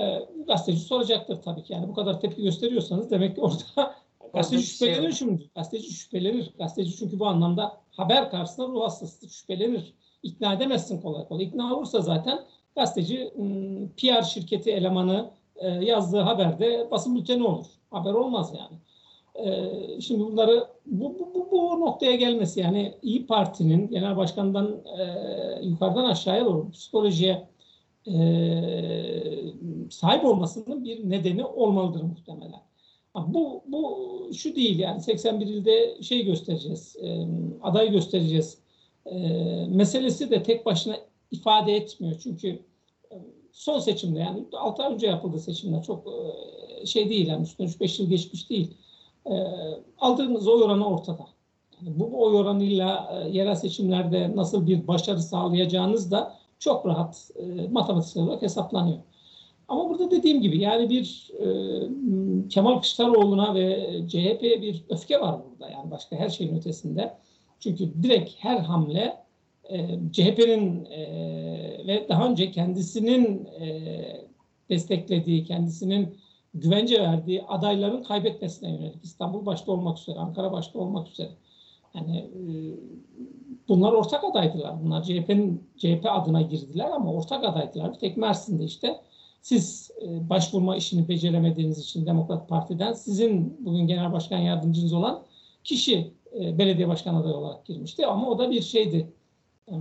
Ee, 0.00 0.28
gazeteci 0.46 0.80
soracaktır 0.80 1.42
tabii 1.42 1.62
ki. 1.62 1.72
Yani 1.72 1.88
bu 1.88 1.94
kadar 1.94 2.20
tepki 2.20 2.42
gösteriyorsanız 2.42 3.10
demek 3.10 3.34
ki 3.34 3.40
orada 3.40 3.62
gazeteci 4.34 4.66
şey 4.66 4.88
şüphelenir 4.88 5.08
var. 5.08 5.12
şimdi. 5.12 5.50
Gazeteci 5.54 5.92
şüphelenir. 5.92 6.54
Gazeteci 6.58 6.96
çünkü 6.96 7.18
bu 7.18 7.26
anlamda 7.26 7.76
haber 7.90 8.30
karşısında 8.30 8.66
ruh 8.66 8.82
hastası 8.82 9.28
şüphelenir. 9.28 9.94
İkna 10.22 10.52
edemezsin 10.52 11.00
kolay 11.00 11.28
kolay. 11.28 11.44
İkna 11.44 11.76
olursa 11.76 12.00
zaten 12.00 12.44
gazeteci 12.76 13.32
PR 13.96 14.22
şirketi 14.22 14.70
elemanı 14.70 15.30
e, 15.56 15.68
yazdığı 15.68 16.20
haberde 16.20 16.88
basın 16.90 17.14
bülteni 17.14 17.44
olur. 17.44 17.66
Haber 17.90 18.12
olmaz 18.12 18.52
yani. 18.58 18.78
E, 19.34 20.00
Şimdi 20.00 20.20
bunları 20.20 20.66
bu, 20.86 21.18
bu, 21.18 21.34
bu, 21.34 21.50
bu 21.52 21.80
noktaya 21.80 22.16
gelmesi 22.16 22.60
yani 22.60 22.94
İyi 23.02 23.26
Parti'nin 23.26 23.90
genel 23.90 24.16
başkandan 24.16 24.82
e, 24.98 25.66
yukarıdan 25.66 26.04
aşağıya 26.04 26.44
doğru 26.44 26.70
psikolojiye 26.70 27.48
e, 28.06 28.14
sahip 29.90 30.24
olmasının 30.24 30.84
bir 30.84 31.10
nedeni 31.10 31.44
olmalıdır 31.44 32.02
muhtemelen. 32.02 32.62
Bu, 33.14 33.64
bu 33.66 34.30
şu 34.34 34.56
değil 34.56 34.78
yani 34.78 35.00
81 35.00 35.46
ilde 35.46 36.02
şey 36.02 36.24
göstereceğiz, 36.24 36.96
e, 37.02 37.26
aday 37.62 37.90
göstereceğiz 37.90 38.58
e, 39.06 39.16
meselesi 39.68 40.30
de 40.30 40.42
tek 40.42 40.66
başına 40.66 40.96
ifade 41.30 41.76
etmiyor. 41.76 42.14
Çünkü 42.22 42.48
e, 43.10 43.16
son 43.52 43.78
seçimde 43.78 44.18
yani 44.18 44.44
6 44.52 44.82
ay 44.82 44.94
önce 44.94 45.06
yapıldı 45.06 45.38
seçimler 45.38 45.82
çok 45.82 46.06
e, 46.06 46.86
şey 46.86 47.10
değil 47.10 47.26
yani 47.26 47.42
üstüne 47.42 47.66
3-5 47.66 48.02
yıl 48.02 48.10
geçmiş 48.10 48.50
değil. 48.50 48.70
E, 49.26 49.34
aldığınız 49.98 50.48
oy 50.48 50.62
oranı 50.62 50.88
ortada. 50.88 51.26
Bu 51.80 52.24
oy 52.24 52.36
oranıyla 52.36 53.10
e, 53.12 53.28
yerel 53.28 53.54
seçimlerde 53.54 54.36
nasıl 54.36 54.66
bir 54.66 54.86
başarı 54.86 55.22
sağlayacağınız 55.22 56.10
da 56.10 56.34
çok 56.58 56.86
rahat 56.86 57.30
e, 57.36 57.68
matematiksel 57.68 58.22
olarak 58.22 58.42
hesaplanıyor. 58.42 58.98
Ama 59.68 59.90
burada 59.90 60.10
dediğim 60.10 60.40
gibi 60.40 60.58
yani 60.58 60.90
bir 60.90 61.30
e, 61.38 61.46
Kemal 62.48 62.72
Kılıçdaroğlu'na 62.72 63.54
ve 63.54 63.90
CHP'ye 64.08 64.62
bir 64.62 64.84
öfke 64.88 65.20
var 65.20 65.40
burada 65.50 65.70
yani 65.70 65.90
başka 65.90 66.16
her 66.16 66.28
şeyin 66.28 66.56
ötesinde. 66.56 67.14
Çünkü 67.60 68.02
direkt 68.02 68.30
her 68.38 68.58
hamle 68.58 69.22
e, 69.64 69.98
CHP'nin 70.12 70.84
e, 70.84 71.00
ve 71.86 72.06
daha 72.08 72.28
önce 72.28 72.50
kendisinin 72.50 73.48
e, 73.60 74.02
desteklediği, 74.70 75.44
kendisinin 75.44 76.16
güvence 76.54 77.00
verdiği 77.00 77.42
adayların 77.42 78.02
kaybetmesine 78.02 78.70
yönelik. 78.70 79.04
İstanbul 79.04 79.46
başta 79.46 79.72
olmak 79.72 79.98
üzere, 79.98 80.18
Ankara 80.18 80.52
başta 80.52 80.78
olmak 80.78 81.08
üzere. 81.08 81.30
Yani 81.94 82.18
e, 82.18 82.52
bunlar 83.68 83.92
ortak 83.92 84.24
adaydılar. 84.24 84.84
Bunlar 84.84 85.02
CHP'nin 85.02 85.68
CHP 85.76 86.06
adına 86.10 86.42
girdiler 86.42 86.90
ama 86.90 87.12
ortak 87.12 87.44
adaydılar. 87.44 87.92
Bir 87.92 87.98
tek 87.98 88.16
Mersin'de 88.16 88.64
işte 88.64 89.00
siz 89.42 89.90
e, 90.02 90.28
başvurma 90.30 90.76
işini 90.76 91.08
beceremediğiniz 91.08 91.78
için 91.78 92.06
Demokrat 92.06 92.48
Parti'den 92.48 92.92
sizin 92.92 93.56
bugün 93.60 93.86
genel 93.86 94.12
başkan 94.12 94.38
yardımcınız 94.38 94.92
olan 94.92 95.22
kişi 95.64 96.12
e, 96.40 96.58
belediye 96.58 96.88
başkan 96.88 97.14
adayı 97.14 97.34
olarak 97.34 97.66
girmişti 97.66 98.06
ama 98.06 98.28
o 98.28 98.38
da 98.38 98.50
bir 98.50 98.62
şeydi. 98.62 99.12
e, 99.68 99.74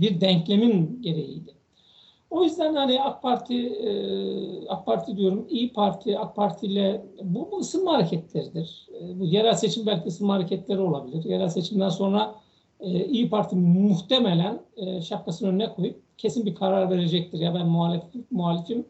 Bir 0.00 0.20
denklemin 0.20 1.02
gereğiydi. 1.02 1.55
O 2.30 2.44
yüzden 2.44 2.74
hani 2.74 3.02
AK 3.02 3.22
Parti, 3.22 3.66
e, 3.66 4.68
AK 4.68 4.86
Parti 4.86 5.16
diyorum, 5.16 5.46
İyi 5.50 5.72
Parti, 5.72 6.18
AK 6.18 6.36
Parti 6.36 6.66
ile 6.66 7.02
bu, 7.22 7.48
bu 7.52 7.58
ısınma 7.58 7.92
hareketleridir. 7.92 8.88
E, 9.00 9.20
Bu 9.20 9.24
yerel 9.24 9.54
seçim 9.54 9.86
belki 9.86 10.08
ısınma 10.08 10.34
hareketleri 10.34 10.80
olabilir. 10.80 11.24
Yerel 11.24 11.48
seçimden 11.48 11.88
sonra 11.88 12.34
e, 12.80 13.04
İyi 13.06 13.30
Parti 13.30 13.56
muhtemelen 13.56 14.60
e, 14.76 15.00
şapkasının 15.00 15.50
önüne 15.50 15.72
koyup 15.72 15.96
kesin 16.18 16.46
bir 16.46 16.54
karar 16.54 16.90
verecektir. 16.90 17.38
Ya 17.38 17.54
ben 17.54 17.66
muhalif, 17.66 18.02
muhalifim 18.30 18.86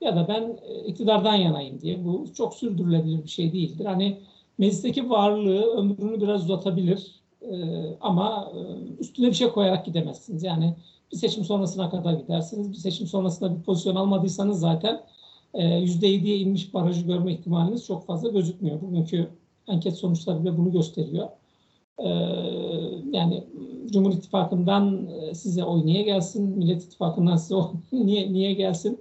ya 0.00 0.16
da 0.16 0.28
ben 0.28 0.58
e, 0.68 0.84
iktidardan 0.84 1.34
yanayım 1.34 1.80
diye. 1.80 2.04
Bu 2.04 2.26
çok 2.34 2.54
sürdürülebilir 2.54 3.24
bir 3.24 3.28
şey 3.28 3.52
değildir. 3.52 3.84
Hani 3.84 4.18
meclisteki 4.58 5.10
varlığı 5.10 5.62
ömrünü 5.76 6.20
biraz 6.20 6.44
uzatabilir 6.44 7.20
e, 7.42 7.54
ama 8.00 8.52
e, 8.54 8.58
üstüne 9.00 9.26
bir 9.26 9.34
şey 9.34 9.48
koyarak 9.48 9.84
gidemezsiniz. 9.86 10.42
Yani 10.42 10.74
bir 11.12 11.16
seçim 11.16 11.44
sonrasına 11.44 11.90
kadar 11.90 12.12
gidersiniz. 12.12 12.72
Bir 12.72 12.76
seçim 12.76 13.06
sonrasında 13.06 13.58
bir 13.58 13.62
pozisyon 13.62 13.96
almadıysanız 13.96 14.60
zaten 14.60 15.00
%7'ye 15.54 16.36
inmiş 16.38 16.74
barajı 16.74 17.06
görme 17.06 17.32
ihtimaliniz 17.32 17.86
çok 17.86 18.06
fazla 18.06 18.28
gözükmüyor. 18.28 18.80
Bugünkü 18.80 19.28
anket 19.66 19.96
sonuçları 19.96 20.42
bile 20.42 20.58
bunu 20.58 20.72
gösteriyor. 20.72 21.28
Yani 23.12 23.44
Cumhur 23.90 24.12
İttifakı'ndan 24.12 25.08
size 25.32 25.64
oy 25.64 25.86
niye 25.86 26.02
gelsin, 26.02 26.58
Millet 26.58 26.82
İttifakı'ndan 26.82 27.36
size 27.36 27.54
oy 27.54 27.68
niye, 27.92 28.32
niye 28.32 28.52
gelsin 28.52 29.00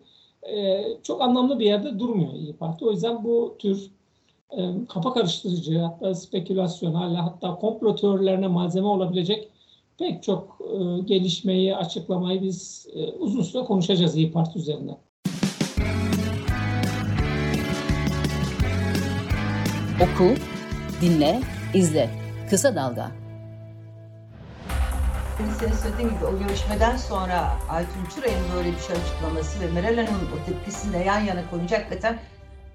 çok 1.04 1.22
anlamlı 1.22 1.60
bir 1.60 1.66
yerde 1.66 2.00
durmuyor 2.00 2.34
İyi 2.34 2.54
Parti. 2.54 2.86
O 2.86 2.92
yüzden 2.92 3.24
bu 3.24 3.56
tür 3.60 3.92
kafa 4.90 5.14
karıştırıcı, 5.14 5.80
hatta 5.80 6.16
spekülasyon, 6.16 6.94
hala 6.94 7.26
hatta 7.26 7.56
komplo 7.56 7.96
teorilerine 7.96 8.48
malzeme 8.48 8.88
olabilecek 8.88 9.47
pek 10.00 10.24
çok 10.24 10.60
gelişmeyi, 11.06 11.76
açıklamayı 11.76 12.42
biz 12.42 12.88
uzun 13.20 13.42
süre 13.42 13.64
konuşacağız 13.64 14.16
İyi 14.16 14.32
Parti 14.32 14.60
üzerine. 14.60 14.98
Oku, 20.02 20.36
dinle, 21.02 21.42
izle. 21.74 22.10
Kısa 22.50 22.76
Dalga. 22.76 23.12
Senin 25.60 25.72
söylediğin 25.72 26.10
gibi 26.10 26.26
o 26.26 26.40
görüşmeden 26.40 26.98
sonra 26.98 27.52
Aytun 27.70 28.06
Çıray'ın 28.16 28.44
böyle 28.56 28.72
bir 28.72 28.80
şey 28.80 28.96
açıklaması 28.96 29.62
ve 29.62 29.72
Meral 29.72 29.96
Hanım'ın 29.96 30.28
o 30.42 30.46
tepkisinde 30.46 30.98
yan 30.98 31.20
yana 31.20 31.50
koyunca 31.50 31.78
hakikaten 31.78 32.20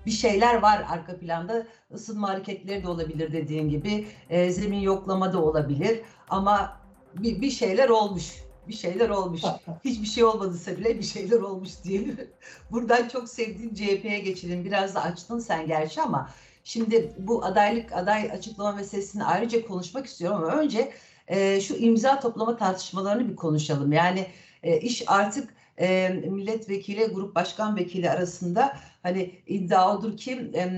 bir 0.07 0.11
şeyler 0.11 0.63
var 0.63 0.85
arka 0.91 1.17
planda. 1.17 1.67
Isınma 1.95 2.29
hareketleri 2.29 2.83
de 2.83 2.89
olabilir 2.89 3.33
dediğin 3.33 3.69
gibi. 3.69 4.07
E, 4.31 4.51
zemin 4.51 4.81
yoklama 4.81 5.33
da 5.33 5.43
olabilir. 5.43 6.01
Ama 6.31 6.82
bir, 7.15 7.41
bir 7.41 7.51
şeyler 7.51 7.89
olmuş. 7.89 8.43
Bir 8.69 8.75
şeyler 8.75 9.09
olmuş. 9.09 9.43
Hiçbir 9.85 10.07
şey 10.07 10.25
olmadıysa 10.25 10.77
bile 10.77 10.99
bir 10.99 11.05
şeyler 11.05 11.41
olmuş 11.41 11.71
diyelim. 11.85 12.17
Buradan 12.71 13.09
çok 13.09 13.29
sevdiğim 13.29 13.75
CHP'ye 13.75 14.19
geçelim. 14.19 14.65
Biraz 14.65 14.95
da 14.95 15.03
açtın 15.03 15.39
sen 15.39 15.67
gerçi 15.67 16.03
ama 16.03 16.31
Şimdi 16.65 17.13
bu 17.19 17.45
adaylık 17.45 17.93
aday 17.93 18.31
açıklama 18.33 18.73
meselesini 18.73 19.25
ayrıca 19.25 19.67
konuşmak 19.67 20.07
istiyorum 20.07 20.45
ama 20.45 20.57
önce 20.57 20.93
e, 21.29 21.61
şu 21.61 21.75
imza 21.75 22.21
toplama 22.21 22.57
tartışmalarını 22.57 23.29
bir 23.29 23.37
konuşalım. 23.37 23.93
Yani 23.93 24.27
e, 24.63 24.81
iş 24.81 25.05
artık 25.07 25.55
e, 25.79 26.09
milletvekili, 26.09 27.07
grup 27.07 27.35
başkan 27.35 27.77
vekili 27.77 28.11
arasında 28.11 28.77
hani 29.03 29.43
iddia 29.47 29.99
odur 29.99 30.17
ki 30.17 30.51
e, 30.55 30.73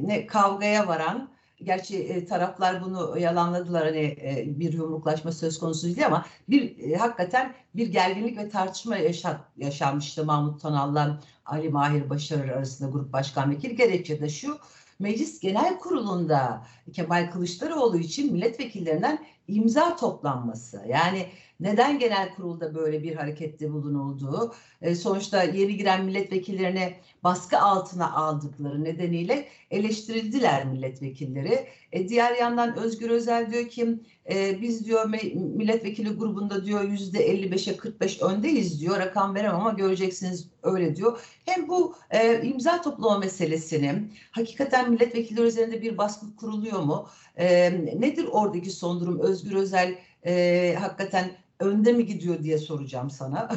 ne 0.00 0.26
kavgaya 0.26 0.88
varan, 0.88 1.28
gerçi 1.64 1.98
e, 1.98 2.26
taraflar 2.26 2.84
bunu 2.84 3.18
yalanladılar 3.18 3.84
hani 3.84 3.98
e, 3.98 4.44
bir 4.46 4.72
yumruklaşma 4.72 5.32
söz 5.32 5.58
konusu 5.58 5.86
değil 5.86 6.06
ama 6.06 6.26
bir 6.48 6.78
e, 6.78 6.96
hakikaten 6.96 7.54
bir 7.74 7.86
gerginlik 7.86 8.38
ve 8.38 8.48
tartışma 8.48 8.96
yaşa, 8.96 9.40
yaşanmıştı 9.56 10.24
Mahmut 10.24 10.62
Tonal'la 10.62 11.20
Ali 11.46 11.68
Mahir 11.68 12.10
Başarır 12.10 12.48
arasında 12.48 12.90
grup 12.90 13.12
başkan 13.12 13.50
vekili 13.50 13.76
gerekçe 13.76 14.20
de 14.20 14.28
şu 14.28 14.58
Meclis 14.98 15.40
Genel 15.40 15.78
Kurulu'nda 15.78 16.66
Kemal 16.92 17.30
Kılıçdaroğlu 17.32 17.98
için 17.98 18.32
milletvekillerinden 18.32 19.18
imza 19.48 19.96
toplanması. 19.96 20.82
Yani 20.88 21.26
neden 21.62 21.98
genel 21.98 22.34
kurulda 22.34 22.74
böyle 22.74 23.02
bir 23.02 23.14
harekette 23.14 23.72
bulunulduğu, 23.72 24.54
e, 24.82 24.94
sonuçta 24.94 25.42
yeni 25.42 25.76
giren 25.76 26.04
milletvekillerine 26.04 27.00
baskı 27.24 27.58
altına 27.58 28.12
aldıkları 28.14 28.84
nedeniyle 28.84 29.48
eleştirildiler 29.70 30.66
milletvekilleri. 30.66 31.66
E, 31.92 32.08
diğer 32.08 32.36
yandan 32.36 32.76
Özgür 32.76 33.10
Özel 33.10 33.52
diyor 33.52 33.68
ki 33.68 33.98
e, 34.32 34.60
biz 34.60 34.86
diyor 34.86 35.08
milletvekili 35.34 36.10
grubunda 36.10 36.64
diyor 36.64 36.82
yüzde 36.82 37.34
55'e 37.34 37.76
45 37.76 38.22
öndeyiz 38.22 38.80
diyor. 38.80 38.98
Rakam 38.98 39.34
veremem 39.34 39.60
ama 39.60 39.70
göreceksiniz 39.70 40.48
öyle 40.62 40.96
diyor. 40.96 41.20
Hem 41.44 41.68
bu 41.68 41.94
e, 42.10 42.42
imza 42.42 42.82
toplama 42.82 43.18
meselesini 43.18 44.10
hakikaten 44.30 44.90
milletvekilleri 44.90 45.46
üzerinde 45.46 45.82
bir 45.82 45.98
baskı 45.98 46.36
kuruluyor 46.36 46.80
mu? 46.80 47.08
E, 47.36 47.72
nedir 48.00 48.28
oradaki 48.32 48.70
son 48.70 49.00
durum? 49.00 49.20
Özgür 49.20 49.54
Özel 49.54 49.94
e, 50.26 50.76
hakikaten 50.80 51.41
önde 51.62 51.92
mi 51.92 52.06
gidiyor 52.06 52.42
diye 52.42 52.58
soracağım 52.58 53.10
sana. 53.10 53.48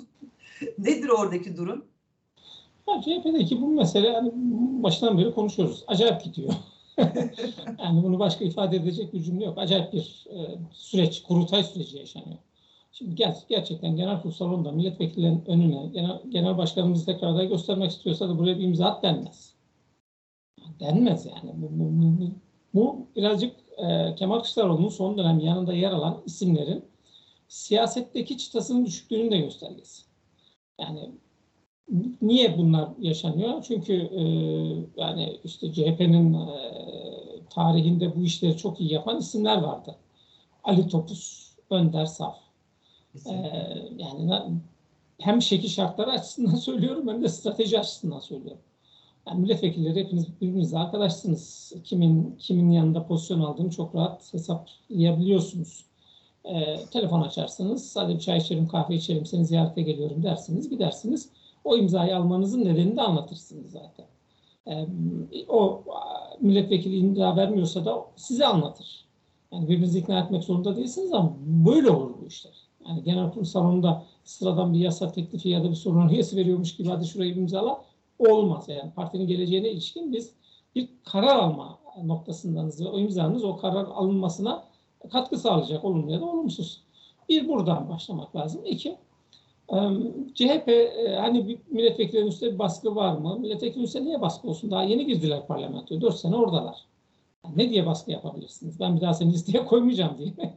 nedir 0.78 1.08
oradaki 1.08 1.56
durum? 1.56 1.84
Ya 2.88 3.02
CHP'deki 3.02 3.60
bu 3.60 3.68
mesele 3.68 4.12
hani 4.12 4.32
başından 4.82 5.18
beri 5.18 5.34
konuşuyoruz. 5.34 5.84
Acayip 5.86 6.24
gidiyor. 6.24 6.54
yani 7.78 8.02
bunu 8.02 8.18
başka 8.18 8.44
ifade 8.44 8.76
edecek 8.76 9.12
bir 9.12 9.22
cümle 9.22 9.44
yok. 9.44 9.58
Acayip 9.58 9.92
bir 9.92 10.26
e, 10.30 10.38
süreç, 10.72 11.22
kurultay 11.22 11.64
süreci 11.64 11.98
yaşanıyor. 11.98 12.38
Şimdi 12.92 13.14
ger 13.14 13.36
gerçekten 13.48 13.96
genel 13.96 14.22
kurul 14.22 14.32
salonunda 14.32 14.72
milletvekillerinin 14.72 15.44
önüne 15.46 15.86
genel, 15.86 16.20
genel 16.28 16.58
başkanımızı 16.58 17.06
tekrar 17.06 17.28
aday 17.28 17.48
göstermek 17.48 17.90
istiyorsa 17.90 18.28
da 18.28 18.38
buraya 18.38 18.58
bir 18.58 18.64
imza 18.64 18.86
at 18.86 19.02
denmez. 19.02 19.54
Denmez 20.80 21.26
yani. 21.26 21.52
Bu, 21.54 21.68
bu, 21.70 21.84
bu, 21.84 22.20
bu, 22.20 22.30
bu 22.74 23.06
birazcık 23.16 23.56
e, 23.76 24.14
Kemal 24.14 24.38
Kılıçdaroğlu'nun 24.38 24.88
son 24.88 25.18
dönem 25.18 25.40
yanında 25.40 25.72
yer 25.72 25.92
alan 25.92 26.22
isimlerin 26.26 26.84
siyasetteki 27.54 28.38
çıtasının 28.38 28.86
düşüklüğünün 28.86 29.30
de 29.30 29.38
göstergesi. 29.38 30.02
Yani 30.80 31.10
Niye 32.22 32.58
bunlar 32.58 32.88
yaşanıyor? 32.98 33.62
Çünkü 33.68 33.92
e, 33.92 34.22
yani 34.96 35.40
işte 35.44 35.72
CHP'nin 35.72 36.34
e, 36.34 36.48
tarihinde 37.50 38.16
bu 38.16 38.24
işleri 38.24 38.56
çok 38.56 38.80
iyi 38.80 38.92
yapan 38.92 39.18
isimler 39.18 39.56
vardı. 39.56 39.96
Ali 40.64 40.88
Topuz, 40.88 41.52
Önder 41.70 42.06
Saf. 42.06 42.36
E, 43.26 43.32
yani 43.98 44.32
hem 45.18 45.42
şekil 45.42 45.68
şartları 45.68 46.10
açısından 46.10 46.54
söylüyorum 46.68 47.08
hem 47.08 47.22
de 47.22 47.28
strateji 47.28 47.78
açısından 47.78 48.20
söylüyorum. 48.20 48.62
Yani 49.26 49.40
milletvekilleri 49.40 50.00
hepiniz 50.00 50.40
birbirinizle 50.40 50.78
arkadaşsınız. 50.78 51.72
Kimin 51.84 52.36
kimin 52.38 52.70
yanında 52.70 53.06
pozisyon 53.06 53.40
aldığını 53.40 53.70
çok 53.70 53.94
rahat 53.94 54.34
hesaplayabiliyorsunuz. 54.34 55.84
E, 56.44 56.76
telefon 56.90 57.22
açarsınız. 57.22 57.96
Hadi 57.96 58.14
bir 58.14 58.20
çay 58.20 58.38
içelim, 58.38 58.68
kahve 58.68 58.94
içelim, 58.94 59.26
seni 59.26 59.44
ziyarete 59.44 59.82
geliyorum 59.82 60.22
dersiniz, 60.22 60.70
gidersiniz 60.70 61.30
o 61.64 61.76
imzayı 61.76 62.16
almanızın 62.16 62.64
nedenini 62.64 62.96
de 62.96 63.02
anlatırsınız 63.02 63.70
zaten. 63.70 64.06
E, 64.66 64.86
o 65.48 65.82
milletvekili 66.40 66.96
imza 66.96 67.36
vermiyorsa 67.36 67.84
da 67.84 68.04
size 68.16 68.46
anlatır. 68.46 69.04
Yani 69.52 69.68
birbirinizi 69.68 69.98
ikna 69.98 70.20
etmek 70.20 70.44
zorunda 70.44 70.76
değilsiniz 70.76 71.12
ama 71.12 71.32
böyle 71.38 71.90
olur 71.90 72.10
bu 72.22 72.26
işler. 72.26 72.52
Yani 72.88 73.02
genel 73.02 73.30
kurul 73.30 73.44
salonunda 73.44 74.02
sıradan 74.24 74.72
bir 74.72 74.78
yasa 74.78 75.12
teklifi 75.12 75.48
ya 75.48 75.64
da 75.64 75.70
bir 75.70 75.74
sorun 75.74 76.08
üyesi 76.08 76.36
veriyormuş 76.36 76.76
gibi 76.76 76.88
hadi 76.88 77.06
şurayı 77.06 77.34
imzala 77.34 77.84
olmaz. 78.18 78.68
Yani 78.68 78.90
partinin 78.96 79.26
geleceğine 79.26 79.70
ilişkin 79.70 80.12
biz 80.12 80.32
bir 80.74 80.88
karar 81.04 81.36
alma 81.36 81.78
noktasındanız 82.04 82.84
ve 82.84 82.88
o 82.88 82.98
imzanız 82.98 83.44
o 83.44 83.56
karar 83.56 83.84
alınmasına 83.84 84.64
katkı 85.12 85.38
sağlayacak 85.38 85.84
olumlu 85.84 86.12
ya 86.12 86.20
da 86.20 86.24
olumsuz. 86.24 86.80
Bir 87.28 87.48
buradan 87.48 87.88
başlamak 87.88 88.36
lazım. 88.36 88.60
İki, 88.64 88.96
CHP 90.34 90.68
e, 90.68 91.16
hani 91.20 91.58
milletvekillerinin 91.70 92.30
üstünde 92.30 92.54
bir 92.54 92.58
baskı 92.58 92.96
var 92.96 93.16
mı? 93.16 93.38
Milletvekilinin 93.38 93.84
üstünde 93.84 94.04
niye 94.04 94.20
baskı 94.20 94.48
olsun? 94.48 94.70
Daha 94.70 94.82
yeni 94.82 95.06
girdiler 95.06 95.46
parlamentoya. 95.46 96.00
Dört 96.00 96.16
sene 96.16 96.36
oradalar. 96.36 96.76
Yani 97.44 97.58
ne 97.58 97.70
diye 97.70 97.86
baskı 97.86 98.10
yapabilirsiniz? 98.10 98.80
Ben 98.80 98.96
bir 98.96 99.00
daha 99.00 99.14
seni 99.14 99.32
listeye 99.32 99.64
koymayacağım 99.66 100.18
diye. 100.18 100.32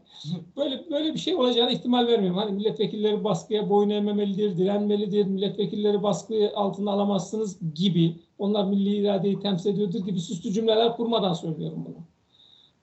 böyle 0.58 0.90
böyle 0.92 1.14
bir 1.14 1.20
şey 1.20 1.36
olacağına 1.36 1.72
ihtimal 1.72 2.08
vermiyorum. 2.08 2.38
Hani 2.38 2.52
milletvekilleri 2.52 3.24
baskıya 3.24 3.70
boyun 3.70 3.90
eğmemelidir, 3.90 4.58
direnmelidir, 4.58 5.26
milletvekilleri 5.26 6.04
baskı 6.04 6.52
altına 6.56 6.92
alamazsınız 6.92 7.74
gibi. 7.76 8.16
Onlar 8.40 8.66
milli 8.66 8.96
iradeyi 8.96 9.40
temsil 9.40 9.74
ediyordur 9.74 10.06
gibi 10.06 10.20
süslü 10.20 10.52
cümleler 10.52 10.98
kurmadan 10.98 11.34
söylüyorum 11.34 11.86
bunu. 11.88 12.04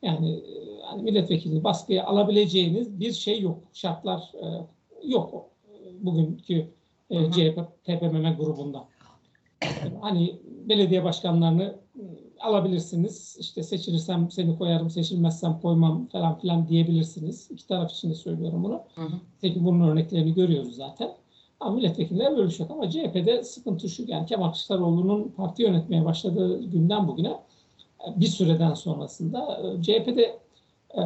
Yani 0.03 0.45
hani 0.85 1.03
milletvekili 1.03 1.65
baskıya 1.65 2.07
alabileceğiniz 2.07 3.01
bir 3.01 3.13
şey 3.13 3.41
yok. 3.41 3.59
Şartlar 3.73 4.33
e, 4.43 4.47
yok 5.09 5.51
bugünkü 6.01 6.69
e, 7.11 7.31
CHP 7.31 7.59
TPMM 7.85 8.37
grubunda. 8.37 8.85
Hani 10.01 10.37
belediye 10.69 11.05
başkanlarını 11.05 11.79
e, 11.97 12.03
alabilirsiniz. 12.41 13.37
İşte 13.41 13.63
seçilirsem 13.63 14.31
seni 14.31 14.59
koyarım, 14.59 14.91
seçilmezsem 14.91 15.59
koymam 15.63 16.07
falan 16.07 16.39
filan 16.39 16.69
diyebilirsiniz. 16.69 17.51
İki 17.51 17.67
taraf 17.67 17.91
için 17.91 18.11
de 18.11 18.15
söylüyorum 18.15 18.65
bunu. 18.65 18.83
Hı 18.95 19.03
Peki 19.41 19.65
bunun 19.65 19.89
örneklerini 19.89 20.35
görüyoruz 20.35 20.77
zaten. 20.77 21.11
Ama 21.61 21.75
milletvekilleri 21.75 22.37
böyle 22.37 22.51
şey. 22.51 22.67
Ama 22.71 22.91
CHP'de 22.91 23.43
sıkıntı 23.43 23.89
şu. 23.89 24.05
Yani 24.07 24.27
Kemal 24.27 24.47
Kılıçdaroğlu'nun 24.47 25.33
parti 25.37 25.63
yönetmeye 25.63 26.05
başladığı 26.05 26.63
günden 26.63 27.09
bugüne 27.09 27.29
e, 28.09 28.21
bir 28.21 28.27
süreden 28.27 28.75
sonrasında 28.75 29.63
e, 30.97 31.03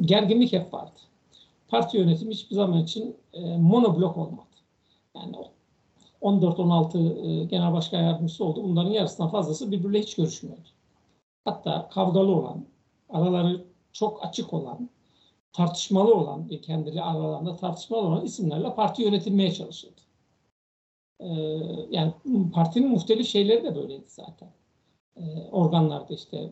gerginlik 0.00 0.52
hep 0.52 0.74
vardı. 0.74 1.00
Parti 1.68 1.96
yönetimi 1.96 2.34
hiçbir 2.34 2.56
zaman 2.56 2.82
için 2.82 3.16
e, 3.32 3.56
monoblok 3.56 4.16
olmadı. 4.16 4.46
Yani 5.16 5.36
14-16 6.22 7.42
e, 7.42 7.44
genel 7.44 7.72
başkan 7.72 8.02
yardımcısı 8.02 8.44
oldu. 8.44 8.62
Bunların 8.62 8.90
yarısından 8.90 9.30
fazlası 9.30 9.72
birbiriyle 9.72 10.00
hiç 10.00 10.14
görüşmüyordu. 10.14 10.68
Hatta 11.44 11.88
kavgalı 11.88 12.32
olan, 12.36 12.64
araları 13.08 13.64
çok 13.92 14.24
açık 14.24 14.52
olan, 14.52 14.90
tartışmalı 15.52 16.14
olan, 16.14 16.48
kendileri 16.48 17.02
aralarında 17.02 17.56
tartışmalı 17.56 18.00
olan 18.00 18.24
isimlerle 18.24 18.74
parti 18.74 19.02
yönetilmeye 19.02 19.52
çalışıldı. 19.52 20.00
Ee, 21.20 21.26
yani 21.90 22.12
partinin 22.52 22.88
muhtelif 22.88 23.28
şeyleri 23.28 23.64
de 23.64 23.76
böyleydi 23.76 24.04
zaten. 24.06 24.48
Ee, 25.16 25.48
organlarda 25.52 26.14
işte 26.14 26.50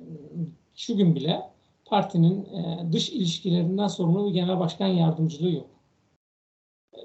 şu 0.74 0.96
gün 0.96 1.14
bile 1.14 1.50
partinin 1.88 2.44
e, 2.44 2.92
dış 2.92 3.10
ilişkilerinden 3.10 3.86
sorumlu 3.86 4.28
bir 4.28 4.34
genel 4.34 4.58
başkan 4.58 4.86
yardımcılığı 4.86 5.50
yok. 5.50 5.66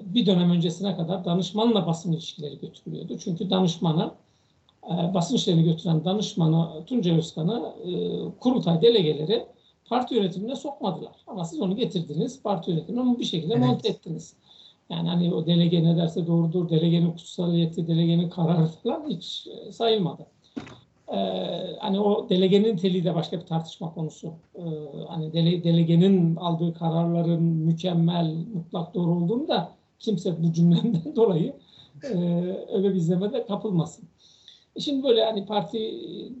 Bir 0.00 0.26
dönem 0.26 0.50
öncesine 0.50 0.96
kadar 0.96 1.24
danışmanla 1.24 1.86
basın 1.86 2.12
ilişkileri 2.12 2.60
götürülüyordu. 2.60 3.18
Çünkü 3.18 3.50
danışmana 3.50 4.14
e, 4.84 5.14
basın 5.14 5.36
işlerini 5.36 5.64
götüren 5.64 6.04
danışmanı 6.04 6.84
Tunca 6.84 7.16
Özkan'ı 7.16 7.74
e, 7.84 7.90
kurultay 8.40 8.82
delegeleri 8.82 9.46
parti 9.88 10.14
yönetimine 10.14 10.56
sokmadılar. 10.56 11.16
Ama 11.26 11.44
siz 11.44 11.60
onu 11.60 11.76
getirdiniz 11.76 12.42
parti 12.42 12.70
yönetimine 12.70 13.18
bir 13.18 13.24
şekilde 13.24 13.54
evet. 13.54 13.66
monte 13.66 13.88
ettiniz. 13.88 14.36
Yani 14.90 15.08
hani 15.08 15.34
o 15.34 15.46
delege 15.46 15.84
ne 15.84 15.96
derse 15.96 16.26
doğrudur, 16.26 16.70
delegenin 16.70 17.10
kutsaliyeti, 17.10 17.86
delegenin 17.86 18.30
kararı 18.30 18.66
falan 18.66 19.08
hiç 19.08 19.48
sayılmadı. 19.70 20.26
Ee, 21.08 21.53
hani 21.84 22.00
o 22.00 22.28
delegenin 22.28 22.76
teli 22.76 23.04
de 23.04 23.14
başka 23.14 23.40
bir 23.40 23.46
tartışma 23.46 23.94
konusu. 23.94 24.32
Ee, 24.54 24.60
hani 25.08 25.32
dele, 25.32 25.64
delegenin 25.64 26.36
aldığı 26.36 26.74
kararların 26.74 27.42
mükemmel, 27.42 28.34
mutlak 28.54 28.94
doğru 28.94 29.10
olduğunu 29.10 29.48
da 29.48 29.72
kimse 29.98 30.42
bu 30.42 30.52
cümlemden 30.52 31.16
dolayı 31.16 31.52
e, 32.02 32.16
öyle 32.72 32.90
bir 32.90 32.94
izlemede 32.94 33.46
kapılmasın. 33.46 34.04
E 34.76 34.80
şimdi 34.80 35.02
böyle 35.02 35.24
hani 35.24 35.46
parti 35.46 35.78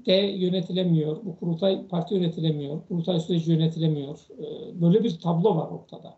de 0.06 0.12
yönetilemiyor, 0.12 1.16
bu 1.24 1.36
kurultay 1.36 1.86
parti 1.86 2.14
yönetilemiyor, 2.14 2.80
kurultay 2.88 3.20
süreci 3.20 3.52
yönetilemiyor. 3.52 4.18
Ee, 4.38 4.80
böyle 4.80 5.04
bir 5.04 5.18
tablo 5.18 5.56
var 5.56 5.68
ortada. 5.70 6.14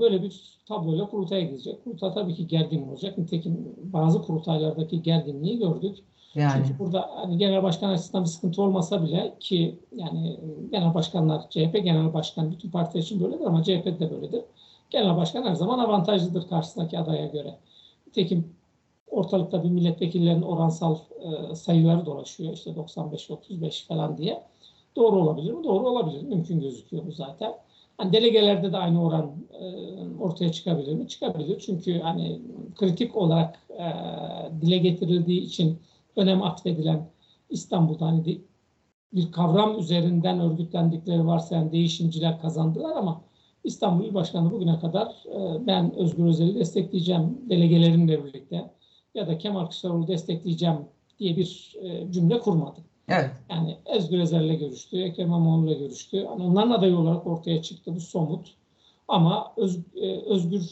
Böyle 0.00 0.22
bir 0.22 0.58
tabloyla 0.68 1.10
kurultaya 1.10 1.40
gidecek. 1.42 1.84
Kurultay 1.84 2.14
tabii 2.14 2.34
ki 2.34 2.46
gergin 2.46 2.88
olacak. 2.88 3.18
Nitekim 3.18 3.76
bazı 3.82 4.22
kurultaylardaki 4.22 5.02
gerginliği 5.02 5.58
gördük. 5.58 5.98
Yani. 6.34 6.62
Çünkü 6.66 6.78
burada 6.78 7.10
hani 7.14 7.38
genel 7.38 7.62
başkan 7.62 7.90
açısından 7.90 8.24
bir 8.24 8.28
sıkıntı 8.28 8.62
olmasa 8.62 9.02
bile 9.02 9.34
ki 9.40 9.78
yani 9.96 10.40
genel 10.72 10.94
başkanlar 10.94 11.50
CHP 11.50 11.80
genel 11.84 12.14
başkan 12.14 12.50
bütün 12.50 12.70
partiler 12.70 13.02
için 13.02 13.20
böyledir 13.20 13.46
ama 13.46 13.62
CHP 13.62 13.86
de 13.86 14.10
böyledir. 14.10 14.44
Genel 14.90 15.16
başkan 15.16 15.42
her 15.42 15.54
zaman 15.54 15.78
avantajlıdır 15.78 16.48
karşısındaki 16.48 16.98
adaya 16.98 17.26
göre. 17.26 17.58
Nitekim 18.06 18.54
ortalıkta 19.10 19.64
bir 19.64 19.70
milletvekillerinin 19.70 20.42
oransal 20.42 20.96
e, 21.20 21.54
sayıları 21.54 22.06
dolaşıyor. 22.06 22.52
İşte 22.52 22.70
95-35 22.70 23.86
falan 23.86 24.18
diye. 24.18 24.42
Doğru 24.96 25.16
olabilir 25.16 25.52
mi? 25.52 25.64
Doğru 25.64 25.88
olabilir. 25.88 26.22
Mümkün 26.22 26.60
gözüküyor 26.60 27.06
bu 27.06 27.12
zaten. 27.12 27.54
Hani 27.98 28.12
delegelerde 28.12 28.72
de 28.72 28.76
aynı 28.76 29.04
oran 29.04 29.30
e, 29.60 29.66
ortaya 30.20 30.52
çıkabilir 30.52 30.94
mi? 30.94 31.08
Çıkabilir. 31.08 31.58
Çünkü 31.58 31.98
hani 31.98 32.40
kritik 32.74 33.16
olarak 33.16 33.58
e, 33.70 33.86
dile 34.60 34.78
getirildiği 34.78 35.40
için 35.40 35.78
önem 36.16 36.42
atfedilen 36.42 37.10
İstanbul'da 37.50 38.06
hani 38.06 38.40
bir 39.12 39.32
kavram 39.32 39.78
üzerinden 39.78 40.40
örgütlendikleri 40.40 41.26
varsayan 41.26 41.72
değişimciler 41.72 42.40
kazandılar 42.40 42.96
ama 42.96 43.20
İstanbul 43.64 44.04
İl 44.04 44.14
Başkanı 44.14 44.50
bugüne 44.50 44.78
kadar 44.78 45.06
e, 45.06 45.66
ben 45.66 45.94
Özgür 45.94 46.24
Özel'i 46.24 46.54
destekleyeceğim 46.54 47.38
delegelerimle 47.50 48.24
birlikte 48.24 48.70
ya 49.14 49.26
da 49.26 49.38
Kemal 49.38 49.60
Kılıçdaroğlu 49.60 50.08
destekleyeceğim 50.08 50.78
diye 51.18 51.36
bir 51.36 51.76
e, 51.82 52.12
cümle 52.12 52.38
kurmadı. 52.38 52.80
Evet. 53.08 53.30
Yani 53.50 53.76
Özgür 53.96 54.18
Özel'le 54.18 54.58
görüştü, 54.58 55.02
Ekrem 55.02 55.26
İmamoğlu'yla 55.26 55.78
görüştü. 55.78 56.16
Yani 56.16 56.42
onların 56.42 56.70
adayı 56.70 56.96
olarak 56.96 57.26
ortaya 57.26 57.62
çıktı 57.62 57.94
bu 57.96 58.00
somut. 58.00 58.54
Ama 59.08 59.52
Öz, 59.56 59.80
e, 59.96 60.20
Özgür 60.20 60.62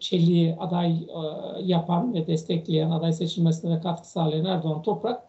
Çelik'i 0.00 0.56
aday 0.60 0.92
e, 0.92 1.18
yapan 1.62 2.14
ve 2.14 2.26
destekleyen, 2.26 2.90
aday 2.90 3.12
seçilmesine 3.12 3.80
katkı 3.80 4.10
sağlayan 4.10 4.44
Erdoğan 4.44 4.82
Toprak 4.82 5.22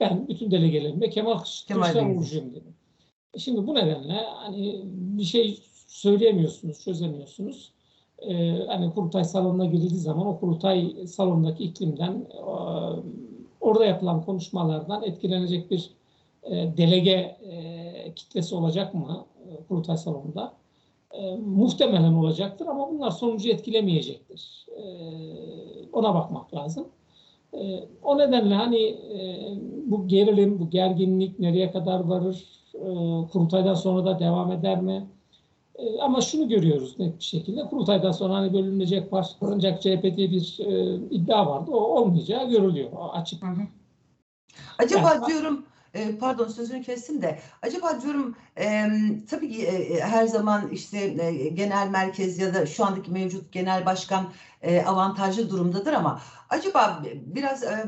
ben 0.00 0.28
bütün 0.28 0.50
delegelerimle 0.50 1.10
Kemal 1.10 1.38
Kılıçdaroğlu'cuyum 1.68 2.50
dedim. 2.50 2.74
Şimdi 3.38 3.66
bu 3.66 3.74
nedenle 3.74 4.24
hani 4.26 4.80
bir 4.84 5.24
şey 5.24 5.58
söyleyemiyorsunuz, 5.86 6.80
çözemiyorsunuz. 6.84 7.72
Ee, 8.18 8.66
hani 8.66 8.94
kurultay 8.94 9.24
salonuna 9.24 9.66
girildiği 9.66 10.00
zaman 10.00 10.26
o 10.26 10.40
kurultay 10.40 11.06
salonundaki 11.06 11.64
iklimden 11.64 12.12
e, 12.12 12.42
orada 13.60 13.86
yapılan 13.86 14.22
konuşmalardan 14.24 15.02
etkilenecek 15.02 15.70
bir 15.70 15.90
e, 16.42 16.76
delege 16.76 17.36
e, 17.50 18.12
kitlesi 18.14 18.54
olacak 18.54 18.94
mı 18.94 19.26
e, 19.46 19.66
kurultay 19.68 19.96
salonunda? 19.96 20.52
E, 21.12 21.36
muhtemelen 21.36 22.12
olacaktır 22.12 22.66
ama 22.66 22.90
bunlar 22.90 23.10
sonucu 23.10 23.48
etkilemeyecektir. 23.48 24.66
E, 24.76 24.82
ona 25.92 26.14
bakmak 26.14 26.54
lazım. 26.54 26.88
E, 27.54 27.84
o 28.02 28.18
nedenle 28.18 28.54
hani 28.54 28.82
e, 28.86 29.52
bu 29.86 30.08
gerilim, 30.08 30.58
bu 30.58 30.70
gerginlik 30.70 31.38
nereye 31.38 31.70
kadar 31.70 32.00
varır? 32.00 32.44
E, 32.74 32.88
kurultaydan 33.32 33.74
sonra 33.74 34.04
da 34.04 34.18
devam 34.18 34.52
eder 34.52 34.80
mi? 34.80 35.06
E, 35.78 36.00
ama 36.00 36.20
şunu 36.20 36.48
görüyoruz 36.48 36.98
net 36.98 37.18
bir 37.18 37.24
şekilde. 37.24 37.62
Kurultaydan 37.62 38.12
sonra 38.12 38.34
hani 38.34 38.52
bölünecek, 38.52 39.10
parçalanacak 39.10 39.82
CHP 39.82 40.02
diye 40.16 40.30
bir 40.30 40.58
e, 40.66 40.94
iddia 41.10 41.46
vardı. 41.46 41.70
O 41.70 41.76
olmayacağı 41.76 42.50
görülüyor. 42.50 42.90
Açık. 43.12 43.42
Hı 43.42 43.46
hı. 43.46 43.62
Acaba 44.78 45.14
yani, 45.14 45.26
diyorum 45.26 45.64
e, 45.94 46.16
pardon 46.18 46.48
sözünü 46.48 46.82
kestim 46.82 47.22
de 47.22 47.38
acaba 47.62 48.00
diyorum 48.00 48.36
e, 48.58 48.86
tabii 49.30 49.52
ki 49.52 49.66
e, 49.66 50.00
her 50.00 50.26
zaman 50.26 50.68
işte 50.70 50.98
e, 50.98 51.48
genel 51.48 51.88
merkez 51.88 52.38
ya 52.38 52.54
da 52.54 52.66
şu 52.66 52.84
andaki 52.84 53.10
mevcut 53.10 53.52
genel 53.52 53.86
başkan 53.86 54.32
e, 54.62 54.82
avantajlı 54.82 55.50
durumdadır 55.50 55.92
ama 55.92 56.22
acaba 56.50 57.02
biraz 57.26 57.62
e, 57.62 57.86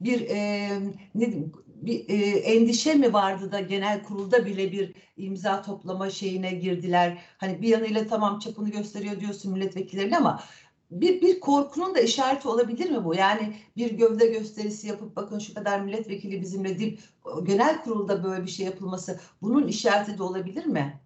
bir 0.00 0.20
e, 0.30 0.78
ne 1.14 1.30
bir 1.76 2.08
e, 2.08 2.14
endişe 2.38 2.94
mi 2.94 3.12
vardı 3.12 3.52
da 3.52 3.60
genel 3.60 4.02
kurulda 4.02 4.46
bile 4.46 4.72
bir 4.72 4.94
imza 5.16 5.62
toplama 5.62 6.10
şeyine 6.10 6.50
girdiler. 6.50 7.18
Hani 7.38 7.62
bir 7.62 7.68
yanıyla 7.68 8.06
tamam 8.06 8.38
çapını 8.38 8.70
gösteriyor 8.70 9.20
diyorsun 9.20 9.52
milletvekillerine 9.52 10.16
ama 10.16 10.42
bir, 10.90 11.22
bir 11.22 11.40
korkunun 11.40 11.94
da 11.94 12.00
işareti 12.00 12.48
olabilir 12.48 12.90
mi 12.90 13.04
bu? 13.04 13.14
Yani 13.14 13.52
bir 13.76 13.90
gövde 13.90 14.26
gösterisi 14.26 14.88
yapıp 14.88 15.16
bakın 15.16 15.38
şu 15.38 15.54
kadar 15.54 15.80
milletvekili 15.80 16.40
bizimle 16.40 16.78
deyip 16.78 17.00
genel 17.46 17.82
kurulda 17.82 18.24
böyle 18.24 18.44
bir 18.44 18.50
şey 18.50 18.66
yapılması 18.66 19.20
bunun 19.42 19.66
işareti 19.66 20.18
de 20.18 20.22
olabilir 20.22 20.66
mi? 20.66 21.00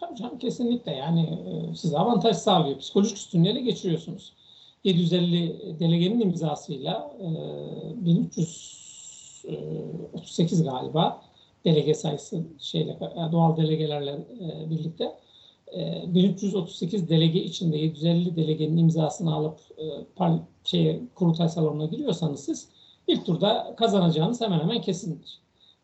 Tabii 0.00 0.16
canım 0.16 0.38
kesinlikle 0.38 0.92
yani 0.92 1.22
e, 1.22 1.74
size 1.74 1.98
avantaj 1.98 2.36
sağlıyor. 2.36 2.78
Psikolojik 2.78 3.16
üstünlüğü 3.16 3.48
ele 3.48 3.60
geçiriyorsunuz. 3.60 4.32
750 4.84 5.76
delegenin 5.80 6.20
imzasıyla 6.20 7.16
1338 7.94 10.60
e, 10.60 10.64
galiba 10.64 11.22
delege 11.64 11.94
sayısı 11.94 12.42
şeyle 12.58 12.98
doğal 13.32 13.56
delegelerle 13.56 14.10
e, 14.10 14.70
birlikte 14.70 15.14
1338 15.72 17.02
ee, 17.02 17.08
delege 17.08 17.42
içinde 17.42 17.76
750 17.76 18.36
delegenin 18.36 18.76
imzasını 18.76 19.34
alıp 19.34 19.60
e, 19.78 19.84
şeye, 20.64 21.00
kurultay 21.14 21.48
salonuna 21.48 21.86
giriyorsanız 21.86 22.44
siz 22.44 22.68
ilk 23.06 23.26
turda 23.26 23.74
kazanacağınız 23.76 24.40
hemen 24.40 24.60
hemen 24.60 24.80
kesindir. 24.80 25.38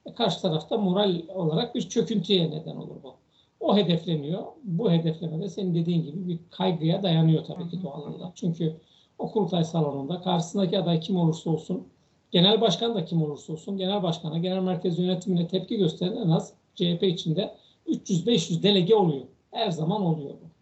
E, 0.07 0.15
karşı 0.15 0.41
tarafta 0.41 0.79
moral 0.79 1.23
olarak 1.35 1.75
bir 1.75 1.89
çöküntüye 1.89 2.51
neden 2.51 2.77
olur 2.77 2.97
bu. 3.03 3.15
O 3.61 3.77
hedefleniyor. 3.77 4.43
Bu 4.65 4.93
hedefleme 4.93 5.41
de 5.41 5.49
senin 5.49 5.75
dediğin 5.75 6.03
gibi 6.03 6.29
bir 6.29 6.39
kaygıya 6.51 7.03
dayanıyor 7.03 7.45
tabii 7.45 7.71
ki 7.71 7.83
doğal 7.83 8.03
olarak. 8.03 8.37
Çünkü 8.37 8.77
o 9.19 9.31
kurultay 9.31 9.65
salonunda 9.65 10.21
karşısındaki 10.21 10.79
aday 10.79 11.01
kim 11.01 11.17
olursa 11.17 11.51
olsun, 11.51 11.87
genel 12.31 12.61
başkan 12.61 12.95
da 12.95 13.05
kim 13.05 13.23
olursa 13.23 13.53
olsun, 13.53 13.77
genel 13.77 14.03
başkana, 14.03 14.39
genel 14.39 14.63
merkez 14.63 14.99
yönetimine 14.99 15.49
tepki 15.49 15.77
gösteren 15.77 16.17
en 16.17 16.29
az 16.29 16.53
CHP 16.75 17.03
içinde 17.03 17.55
300-500 17.87 18.63
delege 18.63 18.95
oluyor. 18.95 19.25
Her 19.53 19.71
zaman 19.71 20.03
oluyor 20.03 20.35
bu. 20.35 20.53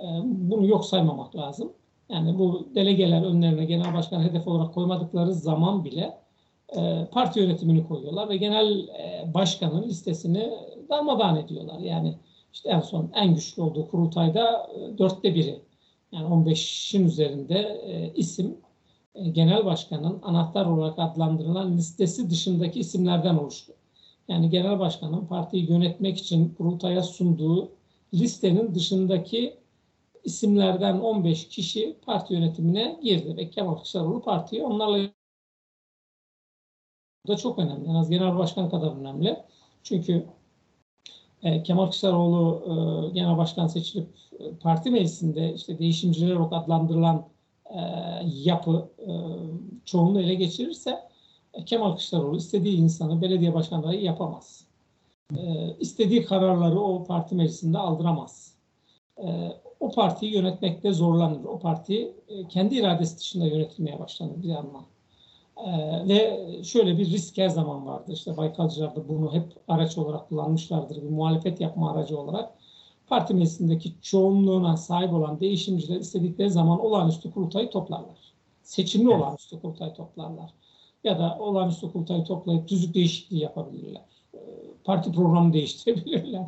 Ee, 0.00 0.20
bunu 0.24 0.66
yok 0.66 0.84
saymamak 0.84 1.36
lazım. 1.36 1.72
Yani 2.08 2.38
bu 2.38 2.68
delegeler 2.74 3.22
önlerine 3.22 3.64
genel 3.64 3.94
başkan 3.94 4.22
hedef 4.22 4.48
olarak 4.48 4.74
koymadıkları 4.74 5.34
zaman 5.34 5.84
bile 5.84 6.18
e, 6.76 7.08
parti 7.12 7.40
yönetimini 7.40 7.88
koyuyorlar 7.88 8.28
ve 8.28 8.36
genel 8.36 8.88
e, 8.88 9.34
başkanın 9.34 9.82
listesini 9.82 10.50
darmadağın 10.88 11.36
ediyorlar. 11.36 11.78
Yani 11.78 12.14
işte 12.52 12.68
en 12.68 12.80
son 12.80 13.10
en 13.14 13.34
güçlü 13.34 13.62
olduğu 13.62 13.88
kurultayda 13.88 14.70
e, 14.74 14.98
dörtte 14.98 15.34
biri 15.34 15.60
yani 16.12 16.28
15'in 16.28 17.04
üzerinde 17.06 17.80
isim 18.16 18.56
genel 19.32 19.64
başkanın 19.64 20.18
anahtar 20.22 20.66
olarak 20.66 20.98
adlandırılan 20.98 21.76
listesi 21.76 22.30
dışındaki 22.30 22.80
isimlerden 22.80 23.36
oluştu. 23.36 23.72
Yani 24.28 24.50
genel 24.50 24.78
başkanın 24.78 25.26
partiyi 25.26 25.70
yönetmek 25.70 26.18
için 26.18 26.54
kurultaya 26.54 27.02
sunduğu 27.02 27.68
listenin 28.14 28.74
dışındaki 28.74 29.60
isimlerden 30.24 31.00
15 31.00 31.48
kişi 31.48 31.96
parti 32.06 32.34
yönetimine 32.34 33.00
girdi 33.02 33.36
ve 33.36 33.50
Kemal 33.50 33.74
Kılıçdaroğlu 33.74 34.22
partiyi 34.22 34.62
onlarla 34.62 35.10
bu 37.26 37.32
da 37.32 37.36
çok 37.36 37.58
önemli. 37.58 37.88
En 37.88 37.94
az 37.94 38.10
genel 38.10 38.38
başkan 38.38 38.70
kadar 38.70 38.96
önemli. 38.96 39.36
Çünkü 39.82 40.26
e, 41.42 41.62
Kemal 41.62 41.84
Kılıçdaroğlu 41.84 42.62
e, 42.66 43.12
genel 43.14 43.36
başkan 43.36 43.66
seçilip 43.66 44.08
e, 44.38 44.54
parti 44.54 44.90
meclisinde 44.90 45.54
işte 45.54 45.78
değişimciler 45.78 46.36
olarak 46.36 46.52
adlandırılan 46.52 47.28
e, 47.70 47.80
yapı 48.24 48.90
e, 48.98 49.10
çoğunluğu 49.84 50.20
ele 50.20 50.34
geçirirse 50.34 51.08
e, 51.54 51.64
Kemal 51.64 51.90
Kılıçdaroğlu 51.90 52.36
istediği 52.36 52.76
insanı 52.76 53.22
belediye 53.22 53.54
başkanlığı 53.54 53.94
yapamaz. 53.94 54.69
E, 55.36 55.76
istediği 55.80 56.24
kararları 56.24 56.80
o 56.80 57.04
parti 57.04 57.34
meclisinde 57.34 57.78
aldıramaz. 57.78 58.54
E, 59.18 59.52
o 59.80 59.90
partiyi 59.90 60.34
yönetmekte 60.34 60.92
zorlanır. 60.92 61.44
O 61.44 61.58
parti 61.58 62.14
e, 62.28 62.48
kendi 62.48 62.74
iradesi 62.74 63.18
dışında 63.18 63.46
yönetilmeye 63.46 63.98
başlanır 63.98 64.42
bir 64.42 64.48
yandan. 64.48 64.84
Ee, 65.66 66.08
ve 66.08 66.46
şöyle 66.64 66.98
bir 66.98 67.10
risk 67.10 67.38
her 67.38 67.48
zaman 67.48 67.86
vardır. 67.86 68.12
İşte 68.12 68.36
Baykalcılar 68.36 68.96
da 68.96 69.08
bunu 69.08 69.32
hep 69.32 69.44
araç 69.68 69.98
olarak 69.98 70.28
kullanmışlardır. 70.28 71.02
Bir 71.02 71.08
muhalefet 71.08 71.60
yapma 71.60 71.92
aracı 71.92 72.18
olarak. 72.18 72.54
Parti 73.06 73.34
meclisindeki 73.34 73.92
çoğunluğuna 74.02 74.76
sahip 74.76 75.12
olan 75.12 75.40
değişimciler 75.40 76.00
istedikleri 76.00 76.50
zaman 76.50 76.80
olağanüstü 76.80 77.32
kurultayı 77.32 77.70
toplarlar. 77.70 78.32
Seçimli 78.62 79.12
evet. 79.12 79.22
olağanüstü 79.22 79.60
kurultayı 79.60 79.92
toplarlar. 79.92 80.50
Ya 81.04 81.18
da 81.18 81.36
olağanüstü 81.40 81.92
kurultayı 81.92 82.24
toplayıp 82.24 82.68
tüzük 82.68 82.94
değişikliği 82.94 83.42
yapabilirler. 83.42 84.02
Ee, 84.34 84.38
parti 84.84 85.12
programı 85.12 85.52
değiştirebilirler. 85.52 86.46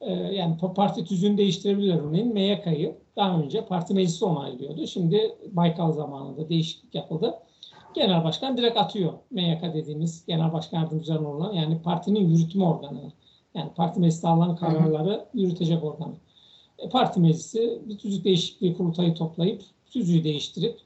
Ee, 0.00 0.12
yani 0.12 0.56
parti 0.76 1.04
tüzüğünü 1.04 1.38
değiştirebilirler. 1.38 1.98
Örneğin 1.98 2.34
MYK'yı 2.34 2.96
daha 3.16 3.40
önce 3.40 3.64
parti 3.64 3.94
meclisi 3.94 4.24
onaylıyordu. 4.24 4.86
Şimdi 4.86 5.34
Baykal 5.52 5.92
zamanında 5.92 6.48
değişiklik 6.48 6.94
yapıldı 6.94 7.34
genel 7.94 8.24
başkan 8.24 8.56
direkt 8.56 8.76
atıyor. 8.76 9.12
MYK 9.30 9.62
dediğimiz 9.62 10.26
genel 10.26 10.52
başkan 10.52 10.78
yardımcıları 10.78 11.28
olan 11.28 11.52
yani 11.52 11.82
partinin 11.82 12.28
yürütme 12.28 12.64
organı. 12.64 13.12
Yani 13.54 13.70
parti 13.76 14.00
meclisi 14.00 14.28
alınan 14.28 14.56
kararları 14.56 15.26
yürütecek 15.34 15.84
organı. 15.84 16.14
E, 16.78 16.88
parti 16.88 17.20
meclisi 17.20 17.82
bir 17.86 17.98
tüzük 17.98 18.24
değişikliği 18.24 18.76
kurultayı 18.76 19.14
toplayıp 19.14 19.62
tüzüğü 19.90 20.24
değiştirip 20.24 20.78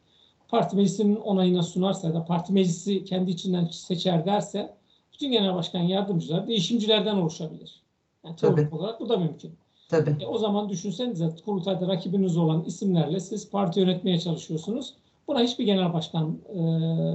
parti 0.48 0.76
meclisinin 0.76 1.16
onayına 1.16 1.62
sunarsa 1.62 2.08
ya 2.08 2.14
da 2.14 2.24
parti 2.24 2.52
meclisi 2.52 3.04
kendi 3.04 3.30
içinden 3.30 3.64
seçer 3.64 4.26
derse 4.26 4.74
bütün 5.18 5.32
genel 5.32 5.54
başkan 5.54 5.80
yardımcılar 5.80 6.46
değişimcilerden 6.46 7.16
oluşabilir. 7.16 7.82
Yani 8.24 8.36
teorik 8.36 8.72
olarak 8.72 9.00
bu 9.00 9.08
da 9.08 9.16
mümkün. 9.16 9.54
Tabii. 9.88 10.16
E, 10.20 10.26
o 10.26 10.38
zaman 10.38 10.68
düşünsenize 10.68 11.34
kurultayda 11.44 11.88
rakibiniz 11.88 12.36
olan 12.36 12.64
isimlerle 12.64 13.20
siz 13.20 13.50
parti 13.50 13.80
yönetmeye 13.80 14.20
çalışıyorsunuz. 14.20 14.94
Buna 15.28 15.40
hiçbir 15.40 15.64
genel 15.64 15.92
başkan 15.92 16.38
e, 16.48 16.58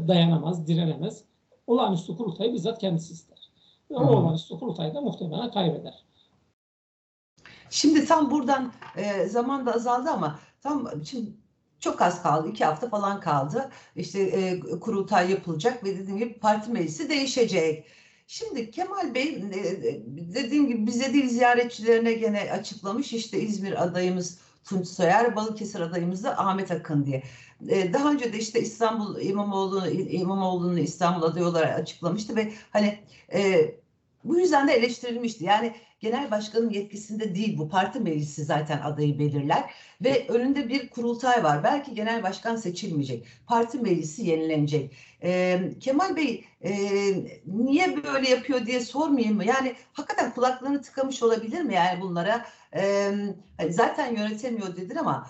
dayanamaz, 0.08 0.68
direnemez. 0.68 1.24
Olağanüstü 1.68 2.18
kurultayı 2.18 2.54
bizzat 2.54 2.80
kendisi 2.80 3.14
ister. 3.14 3.50
Ve 3.92 3.96
o 3.96 4.18
olağanüstü 4.18 4.60
kurultayı 4.60 4.94
da 4.94 5.02
muhtemelen 5.02 5.52
kaybeder. 5.52 6.04
Şimdi 7.70 8.06
tam 8.06 8.32
buradan 8.32 8.72
e, 8.98 9.26
zaman 9.26 9.66
da 9.66 9.74
azaldı 9.74 10.10
ama 10.10 10.40
tam 10.62 11.06
şimdi 11.06 11.32
çok 11.84 12.02
az 12.02 12.24
kaldı. 12.24 12.50
iki 12.50 12.66
hafta 12.66 12.90
falan 12.90 13.20
kaldı. 13.20 13.70
İşte 13.96 14.22
e, 14.22 14.60
kurultay 14.60 15.32
yapılacak 15.32 15.84
ve 15.84 15.98
dediğim 15.98 16.20
gibi 16.20 16.34
parti 16.34 16.72
meclisi 16.72 17.10
değişecek. 17.10 17.86
Şimdi 18.28 18.72
Kemal 18.72 19.16
Bey 19.16 19.30
e, 19.30 20.02
dediğim 20.36 20.68
gibi 20.68 20.88
bize 20.88 21.14
değil 21.14 21.30
ziyaretçilerine 21.30 22.14
gene 22.14 22.52
açıklamış. 22.52 23.14
İşte 23.14 23.40
İzmir 23.40 23.84
adayımız 23.84 24.38
Tunç 24.64 24.88
Soyer, 24.88 25.36
Balıkesir 25.36 25.80
adayımız 25.80 26.24
da 26.24 26.40
Ahmet 26.40 26.72
Akın 26.72 27.06
diye. 27.06 27.24
Ee, 27.70 27.94
daha 27.94 28.12
önce 28.12 28.34
de 28.34 28.38
işte 28.38 28.62
İstanbul 28.62 29.22
İmamoğlu 29.22 29.88
İmamoğlu'nu 29.90 30.80
İstanbul 30.80 31.24
adayı 31.24 31.46
olarak 31.46 31.80
açıklamıştı 31.80 32.36
ve 32.36 32.54
hani 32.72 33.00
e, 33.34 33.72
bu 34.24 34.40
yüzden 34.40 34.68
de 34.68 34.74
eleştirilmişti. 34.74 35.46
Yani 35.46 35.76
genel 36.00 36.32
başkanın 36.32 36.70
yetkisinde 36.70 37.36
değil 37.36 37.58
bu 37.58 37.70
parti 37.70 38.00
meclisi 38.00 38.44
zaten 38.44 38.82
adayı 38.82 39.20
belirler 39.20 39.74
ve 40.02 40.28
önünde 40.28 40.70
bir 40.70 40.90
kurultay 40.90 41.44
var. 41.44 41.64
Belki 41.64 41.96
genel 41.96 42.24
başkan 42.24 42.56
seçilmeyecek. 42.56 43.28
Parti 43.48 43.80
meclisi 43.80 44.26
yenilenecek. 44.28 44.96
Ee, 45.24 45.60
Kemal 45.80 46.16
Bey 46.16 46.46
e, 46.62 46.72
niye 47.46 48.04
böyle 48.04 48.30
yapıyor 48.30 48.66
diye 48.66 48.80
sormayayım 48.80 49.36
mı? 49.36 49.46
Yani 49.46 49.76
hakikaten 49.94 50.34
kulaklarını 50.34 50.82
tıkamış 50.82 51.24
olabilir 51.24 51.62
mi 51.62 51.74
yani 51.74 52.02
bunlara? 52.02 52.46
Ee, 52.76 53.16
zaten 53.70 54.16
yönetemiyor 54.16 54.76
dedin 54.76 54.96
ama 54.96 55.28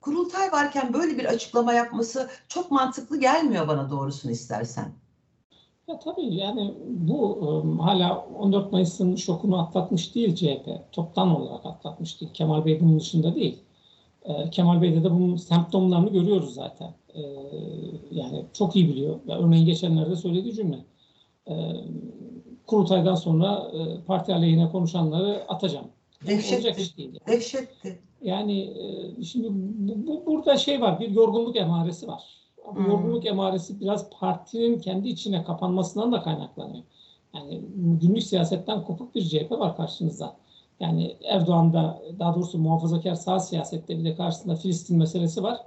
kurultay 0.00 0.52
varken 0.52 0.92
böyle 0.94 1.18
bir 1.18 1.24
açıklama 1.24 1.72
yapması 1.72 2.30
çok 2.48 2.70
mantıklı 2.70 3.20
gelmiyor 3.20 3.68
bana 3.68 3.90
doğrusunu 3.90 4.32
istersen. 4.32 5.03
Ya 5.88 5.98
tabii 5.98 6.34
yani 6.34 6.74
bu 6.86 7.32
um, 7.32 7.78
hala 7.78 8.26
14 8.38 8.72
Mayıs'ın 8.72 9.16
şokunu 9.16 9.58
atlatmış 9.58 10.14
değil 10.14 10.34
CHP. 10.34 10.92
Toptan 10.92 11.40
olarak 11.40 11.66
atlatmış 11.66 12.20
değil. 12.20 12.32
Kemal 12.32 12.64
Bey 12.64 12.80
bunun 12.80 13.00
dışında 13.00 13.34
değil. 13.34 13.58
E, 14.24 14.50
Kemal 14.50 14.82
Bey'de 14.82 15.04
de 15.04 15.10
bunun 15.10 15.36
semptomlarını 15.36 16.10
görüyoruz 16.10 16.54
zaten. 16.54 16.94
E, 17.14 17.20
yani 18.10 18.44
çok 18.52 18.76
iyi 18.76 18.88
biliyor. 18.88 19.20
Ya, 19.26 19.38
örneğin 19.38 19.66
geçenlerde 19.66 20.16
söylediği 20.16 20.54
cümle. 20.54 20.84
E, 21.48 21.54
kurultaydan 22.66 23.14
sonra 23.14 23.70
e, 23.72 24.04
parti 24.06 24.34
aleyhine 24.34 24.70
konuşanları 24.70 25.44
atacağım. 25.48 25.86
Dehşetti. 26.26 26.54
Olacak 26.54 26.78
iş 26.78 26.98
değil. 26.98 27.10
Yani. 27.12 27.36
Dehşetti. 27.36 27.98
Yani 28.22 28.60
e, 28.60 29.22
şimdi 29.24 29.48
bu, 29.52 30.06
bu, 30.06 30.26
burada 30.26 30.56
şey 30.56 30.80
var, 30.80 31.00
bir 31.00 31.10
yorgunluk 31.10 31.56
emaresi 31.56 32.08
var. 32.08 32.43
Bu 32.66 32.74
hmm. 32.74 32.90
yorgunluk 32.90 33.26
emaresi 33.26 33.80
biraz 33.80 34.10
partinin 34.10 34.78
kendi 34.78 35.08
içine 35.08 35.44
kapanmasından 35.44 36.12
da 36.12 36.22
kaynaklanıyor. 36.22 36.84
Yani 37.34 37.60
günlük 37.74 38.22
siyasetten 38.22 38.84
kopuk 38.84 39.14
bir 39.14 39.22
CHP 39.22 39.50
var 39.50 39.76
karşınızda. 39.76 40.36
Yani 40.80 41.16
Erdoğan'da 41.24 42.02
daha 42.18 42.34
doğrusu 42.34 42.58
muhafazakar 42.58 43.14
sağ 43.14 43.40
siyasette 43.40 43.98
bir 43.98 44.04
de 44.04 44.16
karşısında 44.16 44.56
Filistin 44.56 44.98
meselesi 44.98 45.42
var. 45.42 45.58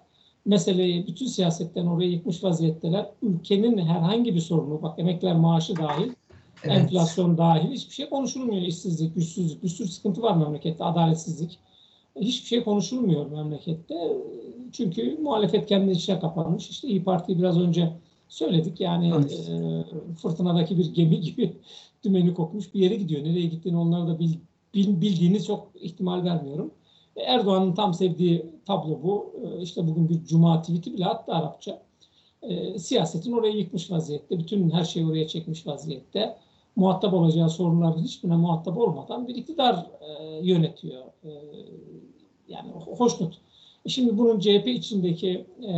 Meseleyi 0.46 1.08
bütün 1.08 1.26
siyasetten 1.26 1.86
oraya 1.86 2.10
yıkmış 2.10 2.44
vaziyetteler. 2.44 3.10
Ülkenin 3.22 3.78
herhangi 3.78 4.36
bir 4.36 4.40
sorunu, 4.40 4.82
bak 4.82 5.00
emekler 5.00 5.36
maaşı 5.36 5.76
dahil, 5.76 6.12
evet. 6.64 6.78
enflasyon 6.78 7.38
dahil 7.38 7.72
hiçbir 7.72 7.94
şey 7.94 8.10
konuşulmuyor. 8.10 8.62
İşsizlik, 8.62 9.16
güçsüzlük, 9.16 9.64
bir 9.64 9.70
sürü 9.70 9.88
sıkıntı 9.88 10.22
var 10.22 10.36
memlekette, 10.36 10.84
adaletsizlik 10.84 11.60
hiçbir 12.22 12.48
şey 12.48 12.64
konuşulmuyor 12.64 13.32
memlekette. 13.32 14.18
Çünkü 14.72 15.18
muhalefet 15.22 15.66
kendi 15.66 15.92
içine 15.92 16.20
kapanmış. 16.20 16.70
İşte 16.70 16.88
İyi 16.88 17.04
Parti 17.04 17.40
biraz 17.40 17.60
önce 17.60 17.94
söyledik. 18.28 18.80
Yani 18.80 19.14
evet. 19.16 19.50
e, 19.50 20.16
fırtınadaki 20.16 20.78
bir 20.78 20.94
gemi 20.94 21.22
gibi 21.22 21.54
dümeni 22.04 22.34
kokmuş 22.34 22.74
bir 22.74 22.80
yere 22.80 22.96
gidiyor. 22.96 23.24
Nereye 23.24 23.46
gittiğini 23.46 23.78
onları 23.78 24.08
da 24.08 24.20
bil, 24.20 24.34
bil, 24.74 25.02
bildiğini 25.02 25.44
çok 25.44 25.68
ihtimal 25.76 26.24
vermiyorum. 26.24 26.72
Erdoğan'ın 27.16 27.74
tam 27.74 27.94
sevdiği 27.94 28.46
tablo 28.66 29.04
bu. 29.04 29.34
E, 29.44 29.62
işte 29.62 29.88
bugün 29.88 30.10
bir 30.10 30.26
cuma 30.26 30.62
tweet'i 30.62 30.94
bile 30.94 31.06
attı 31.06 31.34
Arapça. 31.34 31.82
E, 32.42 32.80
siyasetin 32.80 33.32
oraya 33.32 33.54
yıkmış 33.54 33.92
vaziyette. 33.92 34.40
Bütün 34.40 34.70
her 34.70 34.84
şeyi 34.84 35.06
oraya 35.06 35.28
çekmiş 35.28 35.68
vaziyette. 35.68 36.38
Muhatap 36.78 37.14
olacağı 37.14 37.50
sorunların 37.50 38.02
hiçbirine 38.02 38.36
muhatap 38.36 38.78
olmadan 38.78 39.28
bir 39.28 39.36
iktidar 39.36 39.86
e, 40.02 40.40
yönetiyor. 40.42 41.04
E, 41.24 41.30
yani 42.48 42.72
hoşnut. 42.72 43.38
E, 43.86 43.90
şimdi 43.90 44.18
bunun 44.18 44.40
CHP 44.40 44.68
içindeki 44.68 45.46
e, 45.68 45.74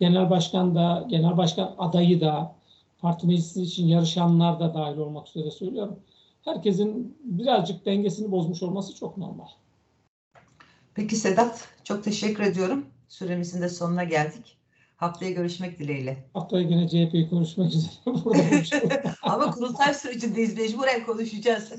genel 0.00 0.30
başkan 0.30 0.74
da, 0.74 1.06
genel 1.08 1.36
başkan 1.36 1.74
adayı 1.78 2.20
da, 2.20 2.54
parti 2.98 3.26
meclisi 3.26 3.62
için 3.62 3.86
yarışanlar 3.86 4.60
da 4.60 4.74
dahil 4.74 4.96
olmak 4.96 5.28
üzere 5.28 5.50
söylüyorum. 5.50 5.96
Herkesin 6.44 7.16
birazcık 7.24 7.86
dengesini 7.86 8.30
bozmuş 8.30 8.62
olması 8.62 8.94
çok 8.94 9.18
normal. 9.18 9.48
Peki 10.94 11.16
Sedat, 11.16 11.68
çok 11.84 12.04
teşekkür 12.04 12.42
ediyorum. 12.42 12.86
Süremizin 13.08 13.62
de 13.62 13.68
sonuna 13.68 14.04
geldik. 14.04 14.56
Haftaya 15.04 15.30
görüşmek 15.30 15.78
dileğiyle. 15.78 16.16
Haftaya 16.34 16.68
yine 16.68 16.88
CHP'yi 16.88 17.30
konuşmak 17.30 17.74
üzere 17.74 17.92
burada 18.24 18.38
Ama 19.22 19.50
kurultay 19.50 19.94
sürecindeyiz. 19.94 20.58
Mecburen 20.58 21.06
konuşacağız. 21.06 21.72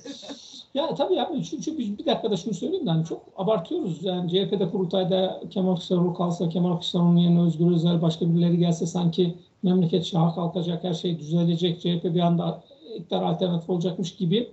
ya 0.73 0.95
tabii 0.95 1.13
ya. 1.13 1.31
Çünkü 1.49 1.77
bir, 1.77 1.97
bir 1.97 2.05
dakikada 2.05 2.37
şunu 2.37 2.53
söyleyeyim 2.53 2.85
de 2.85 2.89
hani 2.89 3.05
çok 3.05 3.23
abartıyoruz. 3.37 4.03
Yani 4.03 4.29
CHP'de 4.29 4.69
kurultayda 4.69 5.41
Kemal 5.49 5.75
Kılıçdaroğlu 5.75 6.13
kalsa, 6.13 6.49
Kemal 6.49 6.71
Kılıçdaroğlu'nun 6.71 7.17
yerine 7.17 7.41
Özgür 7.41 7.71
Özel 7.71 8.01
başka 8.01 8.25
birileri 8.25 8.57
gelse 8.57 8.85
sanki 8.85 9.35
memleket 9.63 10.05
şaha 10.05 10.35
kalkacak, 10.35 10.83
her 10.83 10.93
şey 10.93 11.19
düzelecek, 11.19 11.79
CHP 11.79 12.03
bir 12.03 12.19
anda 12.19 12.63
iktidar 12.95 13.23
alternatif 13.23 13.69
olacakmış 13.69 14.15
gibi 14.15 14.49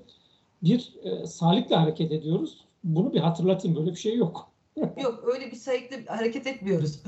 bir 0.62 0.92
e, 1.02 1.26
sağlıkla 1.26 1.82
hareket 1.82 2.12
ediyoruz. 2.12 2.58
Bunu 2.84 3.12
bir 3.12 3.20
hatırlatayım. 3.20 3.76
Böyle 3.76 3.90
bir 3.90 3.96
şey 3.96 4.16
yok. 4.16 4.51
Yok 4.76 5.24
öyle 5.34 5.50
bir 5.50 5.56
sayıkla 5.56 6.18
hareket 6.18 6.46
etmiyoruz. 6.46 7.02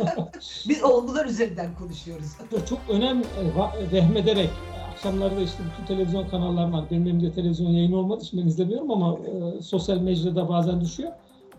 Biz 0.68 0.84
olgular 0.84 1.26
üzerinden 1.26 1.74
konuşuyoruz. 1.74 2.26
Çok 2.68 2.78
önem 2.90 3.18
e, 3.18 3.92
vehmederek 3.92 4.50
akşamları 4.92 5.36
da 5.36 5.40
işte 5.40 5.62
bütün 5.72 5.86
televizyon 5.94 6.28
kanalları 6.28 6.72
var. 6.72 6.84
Benim 6.90 7.06
elimde 7.06 7.32
televizyon 7.32 7.70
yayını 7.70 7.96
olmadığı 7.96 8.22
için 8.22 8.40
ben 8.40 8.46
izlemiyorum 8.46 8.90
ama 8.90 9.18
e, 9.18 9.62
sosyal 9.62 10.00
mecrada 10.00 10.48
bazen 10.48 10.80
düşüyor. 10.80 11.12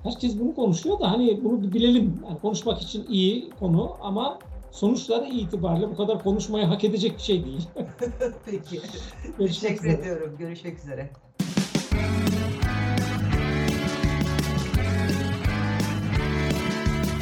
Herkes 0.04 0.40
bunu 0.40 0.56
konuşuyor 0.56 1.00
da 1.00 1.12
hani 1.12 1.44
bunu 1.44 1.64
bir 1.64 1.74
bilelim. 1.74 2.20
Yani 2.28 2.40
konuşmak 2.40 2.82
için 2.82 3.06
iyi 3.10 3.50
konu 3.60 3.98
ama 4.02 4.40
sonuçları 4.72 5.26
itibariyle 5.26 5.90
bu 5.90 5.96
kadar 5.96 6.24
konuşmayı 6.24 6.66
hak 6.66 6.84
edecek 6.84 7.18
bir 7.18 7.24
şey 7.24 7.46
değil. 7.46 7.68
Peki. 8.46 8.82
Teşekkür 9.38 9.76
üzere. 9.76 10.02
ediyorum. 10.02 10.36
Görüşmek 10.40 10.80
üzere. 10.80 11.10